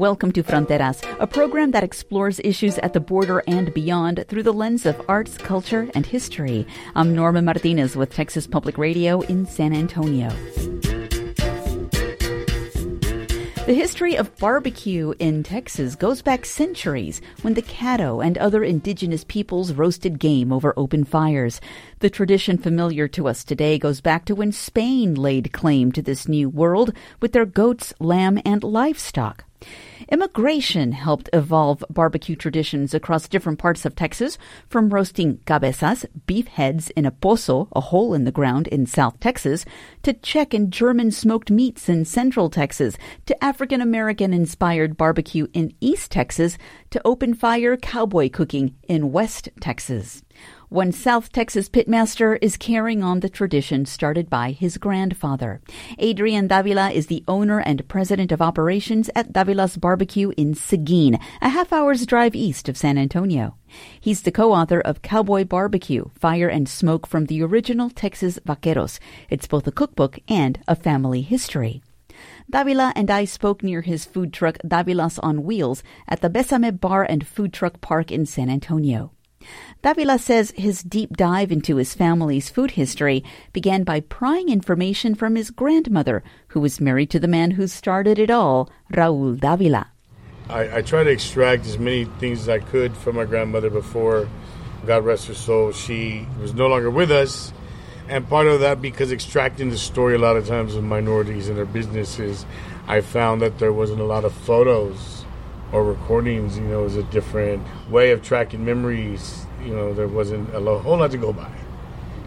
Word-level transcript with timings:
Welcome 0.00 0.32
to 0.32 0.42
Fronteras, 0.42 1.04
a 1.20 1.26
program 1.26 1.72
that 1.72 1.84
explores 1.84 2.40
issues 2.42 2.78
at 2.78 2.94
the 2.94 3.00
border 3.00 3.42
and 3.46 3.74
beyond 3.74 4.24
through 4.28 4.44
the 4.44 4.50
lens 4.50 4.86
of 4.86 4.98
arts, 5.10 5.36
culture, 5.36 5.90
and 5.94 6.06
history. 6.06 6.66
I'm 6.96 7.14
Norma 7.14 7.42
Martinez 7.42 7.96
with 7.96 8.10
Texas 8.10 8.46
Public 8.46 8.78
Radio 8.78 9.20
in 9.20 9.44
San 9.44 9.74
Antonio. 9.74 10.30
The 13.66 13.74
history 13.74 14.16
of 14.16 14.34
barbecue 14.38 15.12
in 15.18 15.42
Texas 15.42 15.96
goes 15.96 16.22
back 16.22 16.46
centuries 16.46 17.20
when 17.42 17.52
the 17.52 17.60
Caddo 17.60 18.24
and 18.24 18.38
other 18.38 18.64
indigenous 18.64 19.24
peoples 19.24 19.74
roasted 19.74 20.18
game 20.18 20.50
over 20.50 20.72
open 20.78 21.04
fires. 21.04 21.60
The 21.98 22.08
tradition 22.08 22.56
familiar 22.56 23.06
to 23.08 23.28
us 23.28 23.44
today 23.44 23.78
goes 23.78 24.00
back 24.00 24.24
to 24.24 24.34
when 24.34 24.52
Spain 24.52 25.14
laid 25.14 25.52
claim 25.52 25.92
to 25.92 26.00
this 26.00 26.26
new 26.26 26.48
world 26.48 26.94
with 27.20 27.32
their 27.32 27.44
goats, 27.44 27.92
lamb, 28.00 28.40
and 28.46 28.64
livestock. 28.64 29.44
Immigration 30.10 30.90
helped 30.90 31.30
evolve 31.32 31.84
barbecue 31.88 32.34
traditions 32.34 32.94
across 32.94 33.28
different 33.28 33.60
parts 33.60 33.86
of 33.86 33.94
Texas, 33.94 34.38
from 34.68 34.88
roasting 34.88 35.38
cabezas, 35.46 36.04
beef 36.26 36.48
heads 36.48 36.90
in 36.90 37.06
a 37.06 37.12
pozo, 37.12 37.68
a 37.76 37.80
hole 37.80 38.12
in 38.12 38.24
the 38.24 38.32
ground 38.32 38.66
in 38.66 38.86
South 38.86 39.20
Texas, 39.20 39.64
to 40.02 40.12
Czech 40.12 40.52
and 40.52 40.72
German 40.72 41.12
smoked 41.12 41.48
meats 41.48 41.88
in 41.88 42.04
Central 42.04 42.50
Texas, 42.50 42.96
to 43.26 43.44
African 43.44 43.80
American 43.80 44.34
inspired 44.34 44.96
barbecue 44.96 45.46
in 45.52 45.72
East 45.80 46.10
Texas, 46.10 46.58
to 46.90 47.00
open 47.04 47.32
fire 47.32 47.76
cowboy 47.76 48.30
cooking 48.30 48.74
in 48.88 49.12
West 49.12 49.48
Texas 49.60 50.24
one 50.70 50.92
South 50.92 51.32
Texas 51.32 51.68
pitmaster 51.68 52.38
is 52.40 52.56
carrying 52.56 53.02
on 53.02 53.18
the 53.18 53.28
tradition 53.28 53.84
started 53.84 54.30
by 54.30 54.52
his 54.52 54.78
grandfather. 54.78 55.60
Adrian 55.98 56.46
Davila 56.46 56.92
is 56.92 57.08
the 57.08 57.24
owner 57.26 57.58
and 57.58 57.88
president 57.88 58.30
of 58.30 58.40
operations 58.40 59.10
at 59.16 59.32
Davila's 59.32 59.76
Barbecue 59.76 60.30
in 60.36 60.54
Seguin, 60.54 61.18
a 61.42 61.48
half 61.48 61.72
hour's 61.72 62.06
drive 62.06 62.36
east 62.36 62.68
of 62.68 62.76
San 62.76 62.98
Antonio. 62.98 63.56
He's 64.00 64.22
the 64.22 64.30
co-author 64.30 64.80
of 64.80 65.02
Cowboy 65.02 65.44
Barbecue, 65.44 66.04
Fire 66.14 66.48
and 66.48 66.68
Smoke 66.68 67.04
from 67.04 67.26
the 67.26 67.42
Original 67.42 67.90
Texas 67.90 68.38
Vaqueros. 68.46 69.00
It's 69.28 69.48
both 69.48 69.66
a 69.66 69.72
cookbook 69.72 70.20
and 70.28 70.60
a 70.68 70.76
family 70.76 71.22
history. 71.22 71.82
Davila 72.48 72.92
and 72.94 73.10
I 73.10 73.24
spoke 73.24 73.64
near 73.64 73.80
his 73.80 74.04
food 74.04 74.32
truck 74.32 74.58
Davila's 74.64 75.18
on 75.18 75.42
Wheels 75.42 75.82
at 76.06 76.20
the 76.20 76.30
Besame 76.30 76.78
Bar 76.78 77.02
and 77.02 77.26
Food 77.26 77.52
Truck 77.52 77.80
Park 77.80 78.12
in 78.12 78.24
San 78.24 78.48
Antonio. 78.48 79.10
Davila 79.82 80.18
says 80.18 80.52
his 80.56 80.82
deep 80.82 81.16
dive 81.16 81.50
into 81.50 81.76
his 81.76 81.94
family's 81.94 82.50
food 82.50 82.72
history 82.72 83.24
began 83.52 83.82
by 83.82 84.00
prying 84.00 84.50
information 84.50 85.14
from 85.14 85.36
his 85.36 85.50
grandmother, 85.50 86.22
who 86.48 86.60
was 86.60 86.80
married 86.80 87.10
to 87.10 87.18
the 87.18 87.28
man 87.28 87.52
who 87.52 87.66
started 87.66 88.18
it 88.18 88.30
all, 88.30 88.70
Raul 88.92 89.40
Davila. 89.40 89.88
I, 90.50 90.78
I 90.78 90.82
to 90.82 91.06
extract 91.06 91.64
as 91.66 91.78
many 91.78 92.04
things 92.04 92.40
as 92.40 92.48
I 92.48 92.58
could 92.58 92.96
from 92.96 93.16
my 93.16 93.24
grandmother 93.24 93.70
before, 93.70 94.28
God 94.84 95.04
rest 95.04 95.28
her 95.28 95.34
soul, 95.34 95.72
she 95.72 96.26
was 96.40 96.54
no 96.54 96.66
longer 96.66 96.90
with 96.90 97.10
us. 97.10 97.52
And 98.08 98.28
part 98.28 98.48
of 98.48 98.60
that, 98.60 98.82
because 98.82 99.12
extracting 99.12 99.70
the 99.70 99.78
story 99.78 100.16
a 100.16 100.18
lot 100.18 100.36
of 100.36 100.46
times 100.46 100.74
of 100.74 100.82
minorities 100.82 101.48
and 101.48 101.56
their 101.56 101.64
businesses, 101.64 102.44
I 102.88 103.00
found 103.00 103.40
that 103.42 103.58
there 103.58 103.72
wasn't 103.72 104.00
a 104.00 104.04
lot 104.04 104.24
of 104.24 104.34
photos 104.34 105.19
or 105.72 105.84
recordings, 105.84 106.58
you 106.58 106.64
know, 106.64 106.84
is 106.84 106.96
a 106.96 107.02
different 107.04 107.64
way 107.90 108.10
of 108.10 108.22
tracking 108.22 108.64
memories. 108.64 109.46
You 109.64 109.74
know, 109.74 109.94
there 109.94 110.08
wasn't 110.08 110.54
a 110.54 110.60
whole 110.60 110.98
lot 110.98 111.10
to 111.12 111.18
go 111.18 111.32
by. 111.32 111.50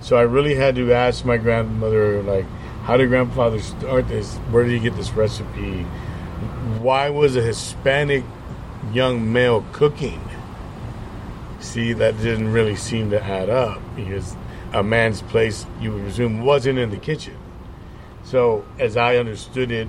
So 0.02 0.17
I 0.17 0.22
really 0.22 0.55
had 0.55 0.75
to 0.75 0.94
ask 0.94 1.25
my 1.25 1.38
grandmother, 1.38 2.21
like, 2.23 2.45
how 2.83 2.97
did 2.97 3.08
grandfather 3.09 3.59
start 3.59 4.08
this? 4.08 4.36
Where 4.52 4.64
did 4.64 4.73
he 4.73 4.80
get 4.80 4.95
this 4.95 5.11
recipe? 5.11 5.83
Why 6.80 7.09
was 7.09 7.36
a 7.36 7.41
Hispanic 7.41 8.23
young 8.91 9.31
male 9.31 9.66
cooking? 9.71 10.21
See, 11.59 11.93
that 11.93 12.17
didn't 12.17 12.52
really 12.52 12.76
seem 12.76 13.09
to 13.11 13.23
add 13.23 13.49
up 13.49 13.82
because 13.95 14.36
a 14.73 14.83
man's 14.83 15.21
place, 15.21 15.65
you 15.80 15.93
would 15.93 16.02
presume, 16.02 16.43
wasn't 16.43 16.80
in 16.80 16.89
the 16.89 16.98
kitchen. 16.98 17.37
So, 18.26 18.65
as 18.80 18.98
I 18.98 19.17
understood 19.17 19.71
it, 19.71 19.87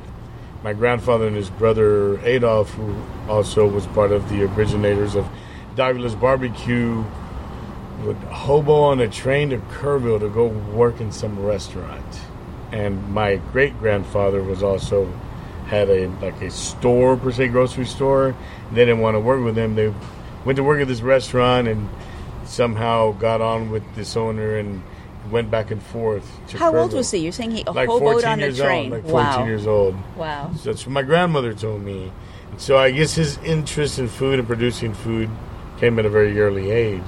my 0.64 0.72
grandfather 0.72 1.26
and 1.26 1.36
his 1.36 1.50
brother 1.50 2.18
Adolf, 2.20 2.70
who 2.70 2.96
also 3.28 3.68
was 3.68 3.86
part 3.88 4.10
of 4.10 4.26
the 4.30 4.42
originators 4.44 5.14
of 5.14 5.28
Davila's 5.76 6.14
Barbecue, 6.14 7.04
would 8.00 8.16
hobo 8.16 8.72
on 8.80 8.98
a 8.98 9.08
train 9.08 9.50
to 9.50 9.58
Kerrville 9.58 10.20
to 10.20 10.30
go 10.30 10.46
work 10.46 11.02
in 11.02 11.12
some 11.12 11.44
restaurant. 11.44 12.04
And 12.72 13.12
my 13.12 13.36
great 13.52 13.78
grandfather 13.78 14.42
was 14.42 14.62
also 14.62 15.06
had 15.66 15.90
a 15.90 16.06
like 16.22 16.40
a 16.40 16.50
store 16.50 17.18
per 17.18 17.30
se 17.30 17.48
grocery 17.48 17.84
store. 17.84 18.34
They 18.72 18.86
didn't 18.86 19.00
want 19.00 19.16
to 19.16 19.20
work 19.20 19.44
with 19.44 19.58
him. 19.58 19.74
They 19.74 19.92
went 20.46 20.56
to 20.56 20.64
work 20.64 20.80
at 20.80 20.88
this 20.88 21.02
restaurant 21.02 21.68
and 21.68 21.90
somehow 22.46 23.12
got 23.12 23.42
on 23.42 23.70
with 23.70 23.82
this 23.96 24.16
owner 24.16 24.56
and 24.56 24.82
went 25.30 25.50
back 25.50 25.70
and 25.70 25.82
forth. 25.82 26.28
To 26.48 26.58
How 26.58 26.76
old 26.76 26.92
was 26.92 27.10
he? 27.10 27.18
You're 27.18 27.32
saying 27.32 27.52
he 27.52 27.64
like 27.64 27.88
hoboed 27.88 28.24
on 28.26 28.40
a 28.40 28.44
years 28.44 28.58
train. 28.58 28.92
Old, 28.92 29.04
like 29.04 29.10
14 29.10 29.40
wow. 29.40 29.46
years 29.46 29.66
old. 29.66 29.96
Wow. 30.16 30.52
So 30.56 30.70
that's 30.70 30.86
what 30.86 30.92
my 30.92 31.02
grandmother 31.02 31.54
told 31.54 31.82
me. 31.82 32.12
And 32.50 32.60
so 32.60 32.76
I 32.78 32.90
guess 32.90 33.14
his 33.14 33.38
interest 33.38 33.98
in 33.98 34.08
food 34.08 34.38
and 34.38 34.46
producing 34.46 34.94
food 34.94 35.30
came 35.78 35.98
at 35.98 36.06
a 36.06 36.10
very 36.10 36.38
early 36.40 36.70
age. 36.70 37.02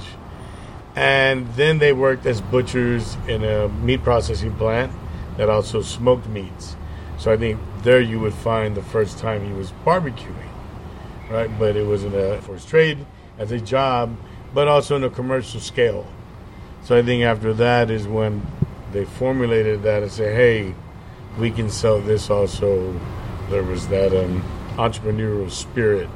And 0.95 1.47
then 1.53 1.77
they 1.77 1.93
worked 1.93 2.25
as 2.25 2.41
butchers 2.41 3.17
in 3.27 3.43
a 3.43 3.69
meat 3.69 4.03
processing 4.03 4.53
plant 4.55 4.91
that 5.37 5.49
also 5.49 5.81
smoked 5.81 6.27
meats. 6.27 6.75
So 7.17 7.31
I 7.31 7.37
think 7.37 7.59
there 7.83 8.01
you 8.01 8.19
would 8.19 8.33
find 8.33 8.75
the 8.75 8.81
first 8.81 9.17
time 9.17 9.45
he 9.45 9.53
was 9.53 9.71
barbecuing, 9.85 10.49
right? 11.29 11.49
But 11.59 11.75
it 11.75 11.85
was 11.85 12.03
in 12.03 12.13
a 12.13 12.41
for 12.41 12.53
his 12.53 12.65
trade 12.65 13.05
as 13.37 13.51
a 13.51 13.59
job, 13.59 14.17
but 14.53 14.67
also 14.67 14.95
in 14.95 15.03
a 15.03 15.09
commercial 15.09 15.59
scale. 15.59 16.07
So 16.87 16.95
I 16.95 17.03
think 17.03 17.23
after 17.23 17.53
that 17.55 17.91
is 17.91 18.07
when 18.07 18.47
they 18.93 19.03
formulated 19.03 19.83
that 19.83 20.03
and 20.03 20.09
say, 20.09 20.33
hey, 20.33 20.73
we 21.37 21.51
can 21.51 21.69
sell 21.69 21.99
this 21.99 22.29
also. 22.29 22.97
There 23.49 23.61
was 23.61 23.89
that 23.89 24.15
um, 24.15 24.41
entrepreneurial 24.77 25.51
spirit 25.51 26.07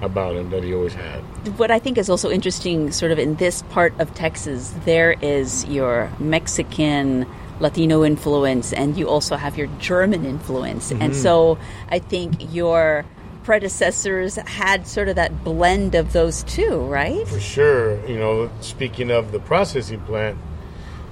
about 0.00 0.36
him 0.36 0.50
that 0.50 0.62
he 0.62 0.72
always 0.72 0.94
had. 0.94 1.18
What 1.58 1.72
I 1.72 1.80
think 1.80 1.98
is 1.98 2.08
also 2.08 2.30
interesting, 2.30 2.92
sort 2.92 3.10
of 3.10 3.18
in 3.18 3.34
this 3.42 3.62
part 3.70 3.92
of 3.98 4.14
Texas, 4.14 4.72
there 4.84 5.16
is 5.20 5.64
your 5.64 6.08
Mexican. 6.20 7.26
Latino 7.60 8.04
influence, 8.04 8.72
and 8.72 8.96
you 8.96 9.06
also 9.06 9.36
have 9.36 9.58
your 9.58 9.66
German 9.78 10.24
influence. 10.24 10.90
Mm-hmm. 10.90 11.02
And 11.02 11.14
so 11.14 11.58
I 11.90 11.98
think 11.98 12.54
your 12.54 13.04
predecessors 13.42 14.36
had 14.36 14.86
sort 14.86 15.08
of 15.08 15.16
that 15.16 15.44
blend 15.44 15.94
of 15.94 16.12
those 16.12 16.42
two, 16.44 16.80
right? 16.80 17.26
For 17.26 17.40
sure. 17.40 18.06
You 18.06 18.18
know, 18.18 18.50
speaking 18.60 19.10
of 19.10 19.32
the 19.32 19.40
processing 19.40 20.00
plant, 20.00 20.38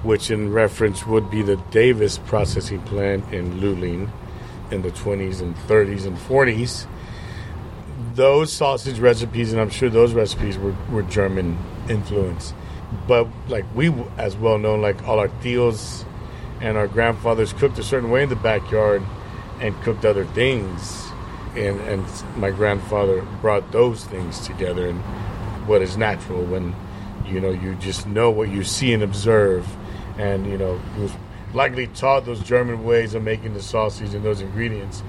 which 0.03 0.31
in 0.31 0.53
reference 0.53 1.07
would 1.07 1.31
be 1.31 1.43
the 1.43 1.57
Davis 1.71 2.19
processing 2.19 2.81
plant 2.83 3.33
in 3.33 3.61
Luling 3.61 4.11
in 4.71 4.83
the 4.83 4.91
20s 4.91 5.41
and 5.41 5.57
30s 5.57 6.07
and 6.07 6.17
40s, 6.17 6.87
those 8.15 8.53
sausage 8.53 8.99
recipes, 8.99 9.53
and 9.53 9.61
I'm 9.61 9.71
sure 9.71 9.89
those 9.89 10.13
recipes 10.13 10.59
were, 10.59 10.75
were 10.91 11.03
German 11.03 11.59
influence. 11.89 12.53
But 13.07 13.29
like 13.49 13.65
we, 13.75 13.93
as 14.17 14.37
well 14.37 14.59
known, 14.59 14.81
like 14.81 15.07
all 15.07 15.19
our 15.19 15.29
tios 15.29 16.05
and 16.61 16.77
our 16.77 16.89
grandfathers 16.89 17.53
cooked 17.53 17.79
a 17.79 17.83
certain 17.83 18.11
way 18.11 18.23
in 18.23 18.29
the 18.29 18.37
backyard 18.37 19.03
and 19.61 19.81
cooked 19.83 20.05
other 20.05 20.25
things. 20.25 21.08
And, 21.57 21.81
and 21.81 22.07
my 22.37 22.51
grandfather 22.51 23.23
brought 23.41 23.73
those 23.73 24.05
things 24.05 24.47
together 24.47 24.89
and 24.89 25.01
what 25.67 25.83
is 25.83 25.97
natural 25.97 26.45
when 26.45 26.75
you 27.27 27.41
know 27.41 27.51
you 27.51 27.75
just 27.77 28.07
know 28.07 28.31
what 28.31 28.49
you 28.49 28.65
see 28.65 28.93
and 28.93 29.03
observe. 29.03 29.67
And 30.19 30.47
you 30.47 30.59
know 30.59 30.79
he 30.97 31.03
was 31.03 31.13
likely 31.55 31.87
taught 31.87 32.27
those 32.27 32.41
german 32.41 32.85
ways 32.85 33.15
of 33.15 33.23
making 33.23 33.55
the 33.55 33.63
sausage 33.63 34.15
and 34.15 34.25
those 34.25 34.41
ingredients. 34.41 35.03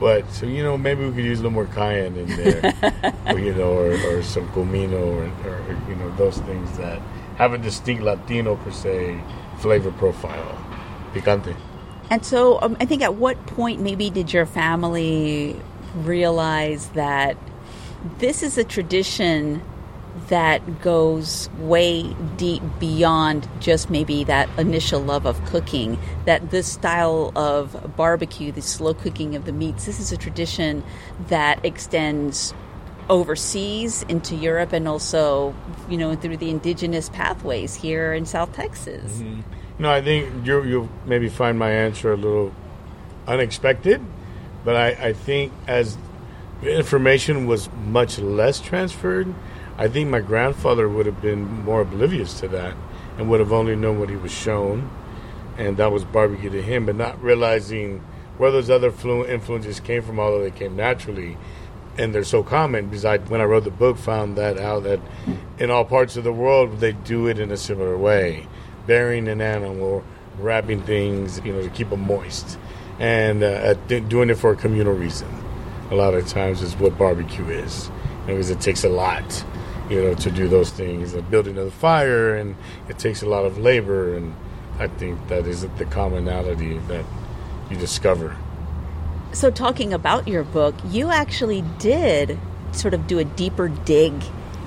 But 0.00 0.30
so 0.32 0.46
you 0.46 0.62
know 0.62 0.76
maybe 0.76 1.04
we 1.04 1.14
could 1.14 1.24
use 1.24 1.40
a 1.40 1.42
little 1.42 1.52
more 1.52 1.66
cayenne 1.66 2.16
in 2.16 2.26
there. 2.36 3.12
Or, 3.26 3.38
you 3.38 3.54
know 3.54 3.72
or, 3.72 3.92
or 4.10 4.22
some 4.22 4.46
comino 4.48 5.00
or, 5.00 5.24
or 5.48 5.78
you 5.88 5.96
know 5.96 6.14
those 6.16 6.38
things 6.38 6.76
that 6.76 7.00
have 7.36 7.52
a 7.52 7.58
distinct 7.58 8.02
latino 8.02 8.56
per 8.56 8.70
se 8.70 9.18
flavor 9.58 9.90
profile. 9.92 10.58
Picante. 11.14 11.56
And 12.10 12.24
so 12.24 12.60
um, 12.60 12.76
I 12.80 12.84
think 12.84 13.02
at 13.02 13.14
what 13.14 13.44
point 13.46 13.80
maybe 13.80 14.10
did 14.10 14.32
your 14.32 14.46
family 14.46 15.56
realize 15.94 16.88
that 16.90 17.36
this 18.18 18.42
is 18.42 18.58
a 18.58 18.64
tradition 18.64 19.62
that 20.28 20.80
goes 20.80 21.50
way 21.58 22.14
deep 22.36 22.62
beyond 22.78 23.48
just 23.58 23.90
maybe 23.90 24.22
that 24.24 24.48
initial 24.58 25.00
love 25.00 25.26
of 25.26 25.44
cooking 25.44 25.98
that 26.24 26.50
this 26.50 26.72
style 26.72 27.32
of 27.34 27.96
barbecue 27.96 28.52
the 28.52 28.62
slow 28.62 28.94
cooking 28.94 29.34
of 29.34 29.44
the 29.44 29.52
meats 29.52 29.86
this 29.86 29.98
is 29.98 30.12
a 30.12 30.16
tradition 30.16 30.84
that 31.26 31.62
extends 31.64 32.54
overseas 33.08 34.02
into 34.08 34.34
Europe 34.34 34.72
and 34.72 34.88
also 34.88 35.54
you 35.88 35.98
know 35.98 36.14
through 36.14 36.36
the 36.36 36.50
indigenous 36.50 37.08
pathways 37.10 37.74
here 37.74 38.12
in 38.12 38.26
South 38.26 38.52
Texas. 38.54 39.18
Mm-hmm. 39.18 39.40
No, 39.78 39.90
I 39.90 40.00
think 40.00 40.46
you 40.46 40.62
you'll 40.64 40.88
maybe 41.04 41.28
find 41.28 41.58
my 41.58 41.70
answer 41.70 42.12
a 42.12 42.16
little 42.16 42.54
unexpected, 43.26 44.00
but 44.64 44.76
I, 44.76 45.08
I 45.08 45.12
think 45.12 45.52
as 45.66 45.96
information 46.62 47.46
was 47.46 47.68
much 47.72 48.18
less 48.18 48.60
transferred, 48.60 49.34
I 49.76 49.88
think 49.88 50.08
my 50.08 50.20
grandfather 50.20 50.88
would 50.88 51.06
have 51.06 51.20
been 51.20 51.64
more 51.64 51.80
oblivious 51.80 52.40
to 52.40 52.48
that 52.48 52.74
and 53.18 53.28
would 53.28 53.40
have 53.40 53.52
only 53.52 53.76
known 53.76 53.98
what 53.98 54.08
he 54.08 54.16
was 54.16 54.32
shown, 54.32 54.90
and 55.58 55.76
that 55.76 55.92
was 55.92 56.04
barbecue 56.04 56.50
to 56.50 56.62
him, 56.62 56.86
but 56.86 56.96
not 56.96 57.22
realizing 57.22 57.98
where 58.38 58.50
those 58.50 58.70
other 58.70 58.88
influences 59.26 59.80
came 59.80 60.02
from, 60.02 60.18
although 60.18 60.42
they 60.42 60.50
came 60.50 60.76
naturally. 60.76 61.36
And 61.96 62.12
they're 62.12 62.24
so 62.24 62.42
common 62.42 62.86
because 62.86 63.04
I, 63.04 63.18
when 63.18 63.40
I 63.40 63.44
wrote 63.44 63.62
the 63.62 63.70
book, 63.70 63.96
found 63.98 64.36
that 64.36 64.58
out 64.58 64.82
that 64.82 64.98
in 65.58 65.70
all 65.70 65.84
parts 65.84 66.16
of 66.16 66.24
the 66.24 66.32
world 66.32 66.80
they 66.80 66.90
do 66.90 67.28
it 67.28 67.38
in 67.38 67.52
a 67.52 67.56
similar 67.56 67.96
way, 67.96 68.48
burying 68.86 69.28
an 69.28 69.40
animal, 69.40 70.02
wrapping 70.38 70.82
things, 70.82 71.40
you 71.44 71.52
know, 71.52 71.62
to 71.62 71.70
keep 71.70 71.90
them 71.90 72.00
moist, 72.00 72.58
and 72.98 73.42
uh, 73.42 73.74
doing 73.74 74.30
it 74.30 74.36
for 74.36 74.52
a 74.52 74.56
communal 74.56 74.94
reason. 74.94 75.28
A 75.90 75.94
lot 75.94 76.14
of 76.14 76.26
times 76.28 76.62
is 76.62 76.74
what 76.76 76.96
barbecue 76.96 77.46
is, 77.48 77.90
because 78.26 78.50
it 78.50 78.60
takes 78.60 78.84
a 78.84 78.88
lot 78.88 79.44
you 79.88 80.02
know, 80.02 80.14
to 80.14 80.30
do 80.30 80.48
those 80.48 80.70
things, 80.70 81.12
the 81.12 81.22
building 81.22 81.58
of 81.58 81.66
the 81.66 81.70
fire, 81.70 82.36
and 82.36 82.56
it 82.88 82.98
takes 82.98 83.22
a 83.22 83.26
lot 83.26 83.44
of 83.44 83.58
labor. 83.58 84.16
And 84.16 84.34
I 84.78 84.88
think 84.88 85.28
that 85.28 85.46
is 85.46 85.66
the 85.66 85.84
commonality 85.84 86.78
that 86.88 87.04
you 87.70 87.76
discover. 87.76 88.36
So, 89.32 89.50
talking 89.50 89.92
about 89.92 90.28
your 90.28 90.44
book, 90.44 90.74
you 90.88 91.10
actually 91.10 91.62
did 91.78 92.38
sort 92.72 92.94
of 92.94 93.06
do 93.06 93.18
a 93.18 93.24
deeper 93.24 93.68
dig 93.68 94.14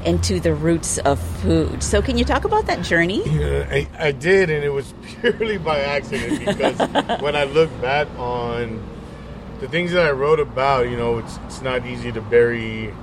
into 0.08 0.40
the 0.40 0.54
roots 0.54 0.98
of 1.00 1.20
food. 1.42 1.84
So, 1.84 2.02
can 2.02 2.18
you 2.18 2.24
talk 2.24 2.46
about 2.46 2.66
that 2.68 2.82
journey? 2.82 3.28
Yeah, 3.28 3.68
I, 3.70 3.88
I 4.00 4.12
did, 4.14 4.50
and 4.50 4.64
it 4.64 4.70
was 4.70 4.94
purely 5.22 5.58
by 5.58 5.80
accident 5.82 6.40
because 6.40 6.80
when 7.22 7.36
I 7.36 7.44
look 7.44 7.70
back 7.82 8.08
on 8.18 8.82
the 9.60 9.68
things 9.68 9.92
that 9.92 10.06
I 10.06 10.12
wrote 10.12 10.40
about, 10.40 10.90
you 10.90 10.96
know, 10.96 11.18
it's, 11.18 11.38
it's 11.46 11.62
not 11.62 11.86
easy 11.86 12.12
to 12.14 12.22
bury 12.22 12.94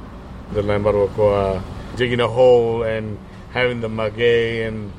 the 0.53 0.63
lamb 0.63 0.85
barbacoa 0.85 1.63
digging 1.97 2.21
a 2.21 2.29
hole 2.29 2.83
and 2.83 3.19
having 3.53 3.81
the 3.81 3.89
maguey 3.89 4.67
and 4.67 4.93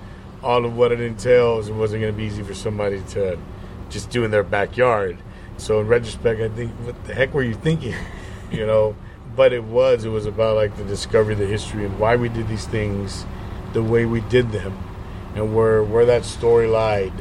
all 0.44 0.64
of 0.64 0.78
what 0.78 0.92
it 0.92 1.02
entails, 1.02 1.70
it 1.70 1.74
wasn't 1.74 2.02
going 2.02 2.14
to 2.14 2.18
be 2.18 2.26
easy 2.26 2.44
for 2.44 2.54
somebody 2.54 3.02
to 3.10 3.38
just 3.90 4.12
do 4.12 4.24
in 4.24 4.32
their 4.32 4.44
backyard. 4.44 5.18
So 5.58 5.80
in 5.80 5.88
retrospect, 5.88 6.40
I 6.40 6.50
think, 6.50 6.72
what 6.82 7.04
the 7.06 7.14
heck 7.14 7.34
were 7.34 7.44
you 7.44 7.56
thinking? 7.56 7.96
you 8.52 8.66
know, 8.66 8.96
but 9.36 9.54
it 9.54 9.64
was. 9.64 10.06
It 10.06 10.10
was 10.10 10.26
about 10.26 10.56
like 10.56 10.76
the 10.78 10.84
discovery, 10.84 11.36
the 11.36 11.46
history, 11.46 11.86
and 11.86 12.00
why 12.00 12.16
we 12.16 12.30
did 12.30 12.48
these 12.48 12.68
things 12.68 13.26
the 13.74 13.84
way 13.84 14.06
we 14.06 14.22
did 14.22 14.52
them, 14.52 14.78
and 15.36 15.56
where 15.56 15.84
where 15.84 16.06
that 16.06 16.26
story 16.26 16.68
lied. 16.68 17.14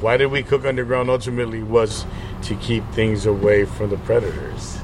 Why 0.00 0.16
did 0.16 0.26
we 0.26 0.42
cook 0.42 0.64
underground? 0.64 1.08
Ultimately, 1.08 1.62
was 1.62 2.04
to 2.42 2.54
keep 2.56 2.86
things 2.92 3.26
away 3.26 3.64
from 3.64 3.90
the 3.90 3.96
predators, 3.98 4.78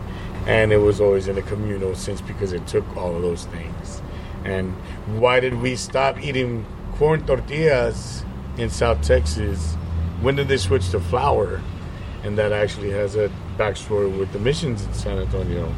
and 0.46 0.72
it 0.72 0.78
was 0.78 1.00
always 1.00 1.28
in 1.28 1.36
a 1.36 1.42
communal 1.42 1.94
sense 1.94 2.20
because 2.20 2.52
it 2.52 2.66
took 2.66 2.96
all 2.96 3.14
of 3.14 3.22
those 3.22 3.44
things. 3.46 4.00
And 4.44 4.72
why 5.18 5.40
did 5.40 5.60
we 5.60 5.76
stop 5.76 6.22
eating 6.22 6.64
corn 6.94 7.26
tortillas 7.26 8.24
in 8.56 8.70
South 8.70 9.02
Texas? 9.02 9.74
When 10.22 10.36
did 10.36 10.48
they 10.48 10.56
switch 10.56 10.90
to 10.90 11.00
flour? 11.00 11.60
And 12.22 12.36
that 12.38 12.52
actually 12.52 12.90
has 12.90 13.16
a 13.16 13.30
backstory 13.56 14.18
with 14.18 14.32
the 14.32 14.38
missions 14.38 14.84
in 14.84 14.92
San 14.92 15.18
Antonio, 15.18 15.74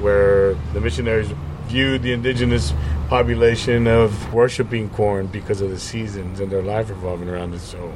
where 0.00 0.54
the 0.72 0.80
missionaries 0.80 1.30
viewed 1.66 2.02
the 2.02 2.12
indigenous 2.12 2.72
population 3.08 3.86
of 3.86 4.32
worshiping 4.32 4.90
corn 4.90 5.26
because 5.26 5.60
of 5.60 5.70
the 5.70 5.78
seasons 5.78 6.40
and 6.40 6.50
their 6.50 6.62
life 6.62 6.88
revolving 6.90 7.28
around 7.28 7.54
it. 7.54 7.60
So 7.60 7.92